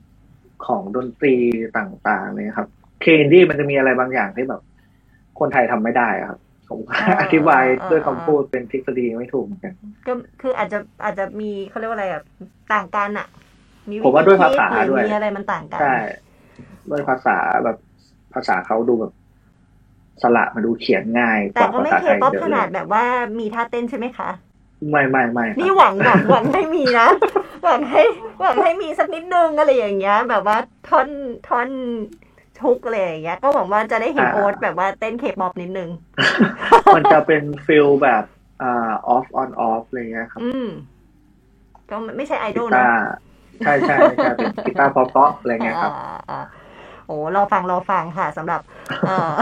[0.66, 1.34] ของดนตรี
[1.76, 2.68] ต่างๆเลยครับ
[3.00, 4.62] เคอินดี้มันจะมีอะไรบางอย่างที่แบบ
[5.38, 6.38] คนไทยทำไม่ได้อะครับ
[6.68, 9.74] ผมอ่าอธิบายอ่าด้วยคำพูดเป็นทฤษฎีไม่ถูกเหมือนกัน
[10.06, 12.22] ก็คืออาจจะอาจจะมีเขาเรียกว่าอะไรอะ
[12.74, 13.26] ต่างกันอะ
[13.90, 15.96] มีผมว่าด้วยภาษาคิหรือด้วยมีอะไรมันต่างกันใช่
[16.90, 17.76] ด้วยภาษาแบบ
[18.34, 19.12] ภาษาเขาดูแบบ
[20.22, 23.04] สระมาดูเขียนง่ายกแต่ว่าก็ภาไม่ษาเคไทยป๊อปเยอะขเลนาดยแบบว่า
[23.38, 24.28] มีท่าเต้นใช่ไหมคะ
[24.90, 27.08] ไม่ไม่ไม่ครับนี่หวังหวังหวังให้มีนะ
[27.64, 28.02] หวังให้
[28.40, 30.56] หวังให้มีสักนิดนึงอะไรอย่างเงี้ย แบบว่า
[30.88, 31.08] ท่อน
[31.48, 31.68] ท่อน
[32.62, 35.90] ทุกอะไรอย่างเงี้ย ก็หวังว่าจะได้เห็นโอ๊ตแบบว่าเต้นเคป๊อปนิดนึง
[36.96, 38.24] มันจะเป็น feel แบบ
[38.62, 40.66] อ่า offonoff อะไรเงี้ยครับ อืม
[41.90, 43.10] ก็ไม่ใช่ไอดอลนะตาร์
[43.64, 46.40] ใช่ใช่ใช่เป็นกีตาร์เพราะๆอะไรเงี้ยครับอ่าอ่า
[47.08, 48.60] โอ้เราฟังเราฟังค่ะสำหรับ
[49.06, 49.32] เอ่อ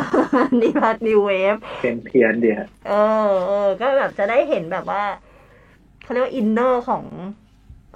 [0.62, 2.92] นิพัฒน์ New Waveเป็นเพี้ยนเดียวเอ
[3.28, 5.02] อเออ ก็แบบจะได้เห็นแบบว่า
[6.02, 7.04] เขาเรียกว่า inner ของ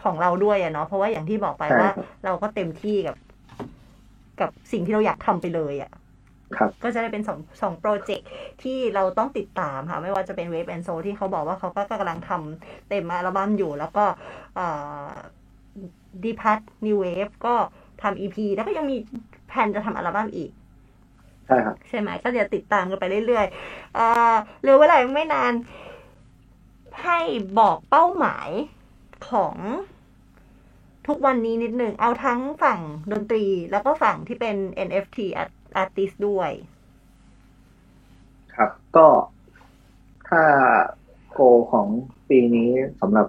[0.03, 3.17] ของเราด้วยอะเนาะเพราะว่าอย่างที่บอกไปใช่ว่าครับเราก็เต็มที่กับ
[4.41, 5.91] กับสิ่งที่เราอยากทำไปเลยอะ
[6.57, 8.29] ครับก็จะได้เป็นสองสองโปรเจกต์
[8.63, 14.05] ที่เราต้องติดตามค่ะ ไม่ว่าจะเป็น Wave and So ที่เขาบอกว่าเขาก็กำลังทำเต็มอัลบั้มอยู่ แล้วก็
[16.25, 17.55] ดีพัทนิวเวฟก็
[18.03, 18.97] ทำ EP แล้วก็ยังมี
[19.51, 20.51] แผนจะทำอัลบั้มอีก
[21.47, 25.53] ใช่ครับ ใช่ไหมก็จะติดตามกันไปเรื่อยๆเอ่อเหลือเวลาอีกไม่นาน
[27.05, 27.19] ให้
[27.59, 28.49] บอกเป้าหมาย
[29.31, 29.57] ของ
[31.07, 32.81] ทุกวันนี้นิดหนึ่ง เอาทั้งฝั่ง
[33.13, 34.57] ดนตรีแล้วก็ฝั่งที่เป็น
[34.89, 35.19] NFT
[35.83, 36.51] artist ด้วย
[38.55, 39.07] ครับ ก็
[40.29, 40.43] ถ้า
[41.33, 41.41] โก
[41.73, 41.87] ของ
[42.29, 42.71] ปีนี้
[43.01, 43.27] สำหรับ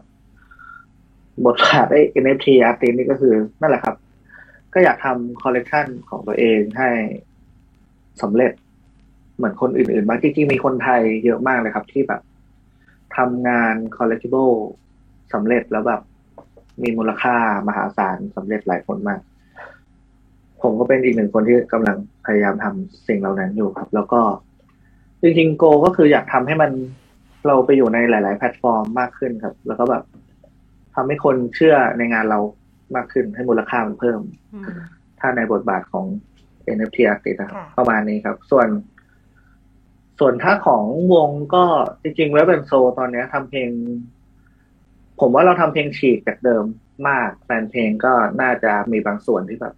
[1.46, 3.96] บทบาทไอ้ NFT artist นี่ก็คือ นั่นแหละครับ
[4.74, 6.90] ก็อยากทำคอลเลกชันของตัวเองให้
[8.22, 8.54] สำเร็จ
[9.36, 12.22] เหมือนคนอื่นๆบ้างจริงๆมีคนไทยเยอะมากเลยครับ ที่แบบ
[13.18, 14.56] ทำงาน collectible
[15.34, 16.02] สำเร็จแล้วแบบ
[16.84, 17.36] มีมูลค่า
[17.68, 19.22] มหาศาลสำเร็จหลายคนมาก
[20.62, 24.22] ผมก็เป็นอีกหนึ่งคนที่กำลังพยายามทำสิ่งเหล่านั้นอยู่ครับ แล้วก็
[25.22, 26.72] จริงๆโกก็คืออยากทำให้มัน
[27.48, 30.04] เราไปอยู่ในหลาย ๆ แพลตฟอร์มมากขึ้นครับ แล้วก็แบบ
[30.96, 32.40] ทำให้คนเชื่อในงานเรา
[32.96, 34.20] มากขึ้นให้มูลค่ามันเพิ่ม
[34.54, 34.80] อืม
[35.20, 36.06] ถ้าในบทบาทของ
[36.76, 38.68] NFT artist นะครับค่ะประมาณนี้ครับ ส่วน
[40.20, 41.64] ส่วนถ้าของวงก็
[42.02, 43.70] จริงๆเวเป็นโซตอนเนี้ยทำเพลง
[45.20, 46.64] ผมว่าเราทำเพลงฉีกจากเดิม
[47.08, 49.74] มากแฟนเพลงก็น่าจะมีบางส่วนที่แบบ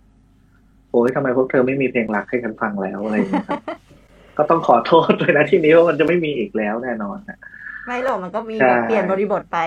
[0.90, 3.62] โอ้ยทำไมพวกเธอไม่มีเพลงรักให้ฉันฟังแล้วอะไรอย่างเงี้ยครับ
[4.38, 7.40] ก็ต้องขอโทษด้วยนะที่นี้ว่ามันจะไม่มีอีกแล้วแน่นอนนะ
[7.86, 9.60] ไม่หรอกมันก็มีใช่แบบเปลี่ยนบริบทไป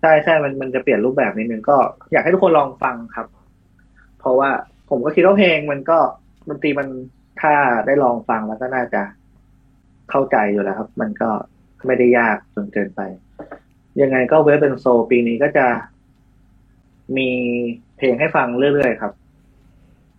[0.00, 1.76] ใช่ใช่มันมันจะเปลี่ยนรูปแบบนิดนึงก็
[2.12, 3.26] อยากให้ทุกคนลองฟังครับ
[4.18, 4.50] เพราะว่า
[4.90, 5.98] ผมก็คิดว่าเพลงมันก็
[6.48, 6.88] ดนตรีมัน
[7.40, 7.52] ถ้า
[7.86, 9.02] ได้ลองฟังแล้วก็น่าจะ
[10.10, 11.30] เข้าใจอยู่แล้วครับ มันก็
[11.86, 13.00] ไม่ได้ยากจนเกินไป
[14.02, 15.66] ยังไงก็เวฟเป็นโซปีนี้ก็จะ
[17.16, 17.28] มี
[17.96, 19.12] เพลงให้ฟังเรื่อยๆครับ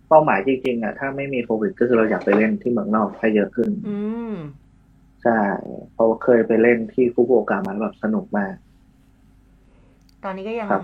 [0.08, 3.98] เป้าหมายจริงๆอะถ้าไม่มีโควิดก็คือเราอยากไปเล่นที่เมืองนอกให้เยอะขึ้น อื
[4.34, 4.36] ม
[5.22, 5.40] ใช่
[5.92, 8.54] เพราะว่าเคยไปเล่นที่ฟุกุโอกะมาแล้วแบบสนุกมาก
[10.24, 10.82] ตอนนี้ก็ยังครับ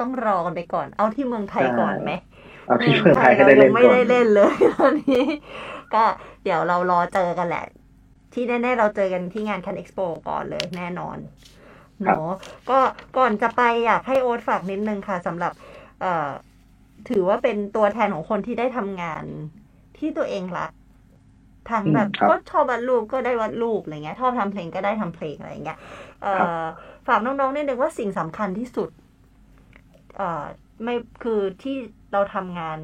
[0.00, 2.10] ต้องรอกันไปก่อน เอาที่เมืองไทยก่อนไหม
[2.66, 5.24] เอาที่เมืองไทยให้ได้ราเล่ยันไม่ก่อนได้เล่นเลยตอนนี้
[5.94, 6.04] ก็
[6.44, 7.64] เดี๋ยวเรารอเจอกันแหละ
[8.34, 11.18] ที่แน่ๆเราเจอกันที่งานคันเอ็กซ์โปก่อนเลยแน่นอน
[12.06, 12.28] ครับเนาะ
[12.70, 12.78] ก็
[13.18, 15.52] ก่อนจะไปอยากให้โอ๊ตฝากนิดนึงค่ะสำหรับ
[16.00, 16.30] เอ่อ
[17.10, 19.24] ถือว่าเป็นตัวแทนของคนที่ได้ทำงาน
[19.98, 20.72] ที่ตัวเองรัก
[21.70, 25.78] ทางแบบอืมครับก็ชอบวาดรูปก็ได้วาดรูปอะไรเงี้ยชอบทำเพลงก็ได้ทำเพลงอะไรเงี้ย
[26.22, 26.62] เอ่ครับอ
[27.10, 28.90] ฝากน้องๆนิดนึงว่าสิ่งสำคัญที่สุด
[30.16, 30.44] เอ่อ
[30.82, 31.76] ไม่คือที่
[32.12, 32.78] เราทำงาน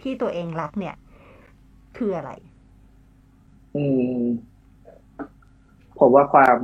[0.00, 0.96] ที่ตัวเองรักเนี่ย
[1.96, 2.30] คืออะไร
[3.76, 3.84] อื
[4.18, 4.20] ม
[5.98, 6.58] ผมว่าความ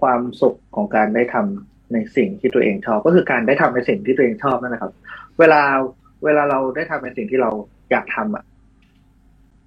[0.00, 4.92] ความสุขของการได้ทำในสิ่งที่ตัวเองชอบก็คือการได้ทำในสิ่งที่ตัวเองชอบนั่นแหละครับ
[5.38, 5.62] เวลา
[6.24, 7.50] เวลาเราได้ทำในสิ่งที่เรา
[7.90, 8.44] อยากทำอะ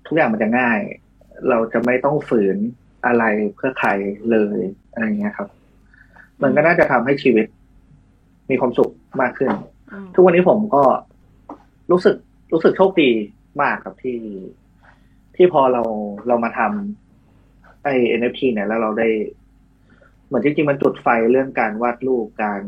[0.07, 0.79] ทุกอย่างมันจะง่าย
[1.49, 2.57] เราจะไม่ต้องฝืน
[3.05, 3.23] อะไร
[3.55, 3.89] เพื่อใคร
[4.31, 4.59] เลย
[4.91, 5.49] อะไรเงี้ยครับ
[6.43, 7.45] มันก็น่าจะทำให้ชีวิต
[8.49, 9.51] มีความสุขมากขึ้น
[9.91, 10.83] อืมทุกวันนี้ผมก็
[11.91, 12.15] รู้สึก
[12.53, 13.11] รู้สึกโชคดี
[13.61, 14.19] มากครับที่
[15.35, 15.81] ที่พอเรา
[16.27, 19.07] เรามาทำไอ้ NFT เนี่ยแล้วเราได้
[20.27, 22.61] เหมือนจริงๆมันจุดไฟเรื่องการวาดรูปการ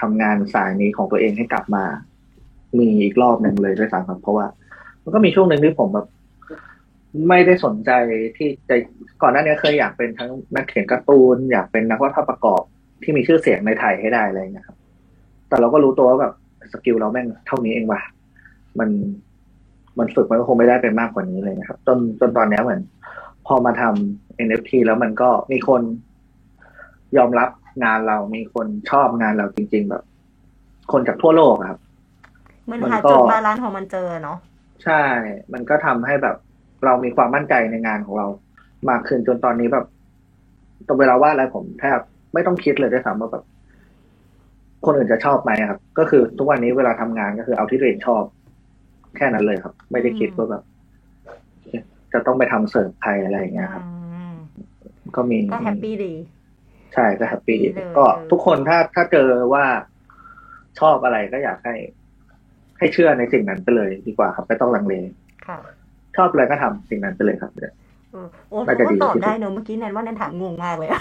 [0.00, 1.84] ทำงานสายนี้ของตัวเองให้กลับมา
[2.78, 4.46] มีอีกรอบหนึ่งเลยด้วยซ้ำครับ เพราะว่า
[5.02, 6.06] มันก็มีช่วงหนึ่งที่ผมแบบ
[7.28, 7.90] ไม่ได้สนใจ
[8.36, 8.76] ที่จะ
[9.22, 12.62] ก่อนหน้านี้เคยอยากเป็นทั้งนักเขียนการ์ตูน อยากเป็นนักวาดภาพประกอบ
[13.02, 14.78] ที่มีชื่อเสียงในไทยให้ได้อะไรอย่างเงี้ยครับ
[15.48, 16.34] แต่เราก็รู้ตัวว่าแบบ
[16.72, 18.00] สกิลเราแม่งเท่านี้เองว่ะ
[18.78, 18.90] มัน
[19.98, 22.80] มันฝึกมันก็คงไม่ได้ไปมากกว่านี้เลยนะครับ จนจนตอนเนี้ยเหมือน
[23.46, 25.82] พอมาทำ NFT แล้วมันก็มีคน
[27.16, 27.48] ยอมรับ
[27.84, 30.02] งานเรา มีคนชอบงานเราจริง ๆ แบบ
[30.92, 31.80] คนจากทั่วโลกอะครับ
[32.64, 34.38] เหมือนมันหาจุดบาลานซ์ของมันเจอเนาะ
[34.84, 35.02] ใช่
[35.52, 36.36] มันก็ทำให้แบบ
[36.84, 38.26] เรามีความมั่นใจในงานของเรา
[38.90, 39.86] มากขึ้นจนตอนนี้แบบ
[40.86, 42.00] ตอนเวลาวาดอะไรผมแทบ
[42.34, 43.44] ไม่ต้องคิดเลยด้วยซ้ำว่าแบบ
[44.84, 48.22] คนอื่นจะชอบไหมครับ ก็คือทุกวันนี้เวลาทำงานก็คือเอาที่ตัวเองชอบ
[49.16, 50.62] แค่นั้นเลยครับ ไม่ได้คิดว่าแบบ
[52.12, 54.36] จะต้องไปทำเสิร์ฟใครอะไรอย่างเงี้ยครับอืม
[55.16, 56.12] ก็มีก็แฮปปี้ดี
[56.94, 59.64] ใช่ก็แฮปปี้ดีเลยก็ทุกคนถ้าถ้าเจอว่า
[60.80, 61.74] ชอบอะไรก็อยากให้
[62.78, 64.94] ให้เชื่อในสิ่งนั้นไปเลยดีกว่าครับ ไม่ต้องลังเล
[65.46, 65.58] ค่ะ
[66.16, 67.72] ชอบอะไรก็ทำสิ่งนั้นไปเลยครับเออ
[68.50, 71.00] โอ้น่าเขาจะก็ดีตอบที่สุดได้เนอะเมื่อกี้แนนว่าแนนถามงงมากเลยอะ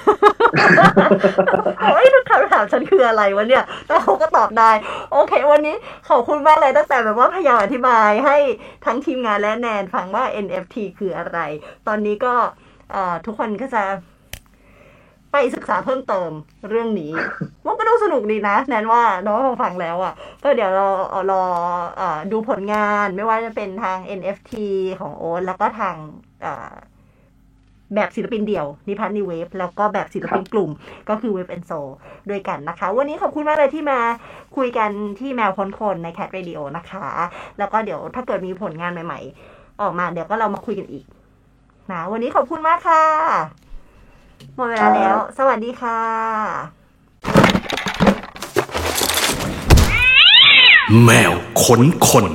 [1.81, 4.71] โอ้ยคำถามฉันคืออะไรวะเนี่ย แต่เขาก็ตอบได้
[5.11, 5.75] โอเค วันนี้
[6.09, 8.37] ขอบคุณมากเลยตั้งแต่แบบว่าพยายามอธิบายให้
[8.85, 11.39] ทั้งทีมงานและแนนฟังว่า NFT คืออะไร
[11.87, 12.33] ตอนนี้ก็
[12.91, 13.83] เอ่อทุกคนก็จะ
[15.31, 16.31] ไปศึกษาเพิ่มเติม
[16.69, 17.11] เรื่องนี้
[17.65, 21.43] มันก็ดูสนุกดีนะ แนนว่าน้องพอฟังแล้วอะ ก็เดี๋ยวเราเอารอ
[21.97, 24.51] เอ่อดูผลงานไม่ว่าจะเป็นทาง NFT
[24.99, 25.95] ของโอ๊ตแล้วก็ทาง
[26.41, 26.71] เอ่อ
[27.95, 30.69] แบบศิลปินเดี่ยว นิพัฒน์นิเวฟแล้วก็แบบศิลปินกลุ่ม
[31.09, 31.71] ก็คือเวฟแอนโซ
[32.29, 33.99] ด้วยกันนะคะ วันนี้ขอบคุณมากเลยที่มา
[34.57, 34.89] คุยกัน
[35.19, 37.07] ที่แมวคนคนในแคทเรดิโอนะคะ
[37.57, 39.19] แล้วก็เดี๋ยวถ้าเกิดมีผลงานใหม่
[39.49, 41.05] ๆ ออกมาเดี๋ยวก็เรามาคุยกันอีก
[41.91, 43.03] นะวันนี้ขอบคุณมากค่ะ
[44.55, 45.99] หมดเวลาแล้ว สวัสดีค่ะ
[51.03, 51.31] แมว
[51.63, 52.25] ขนคน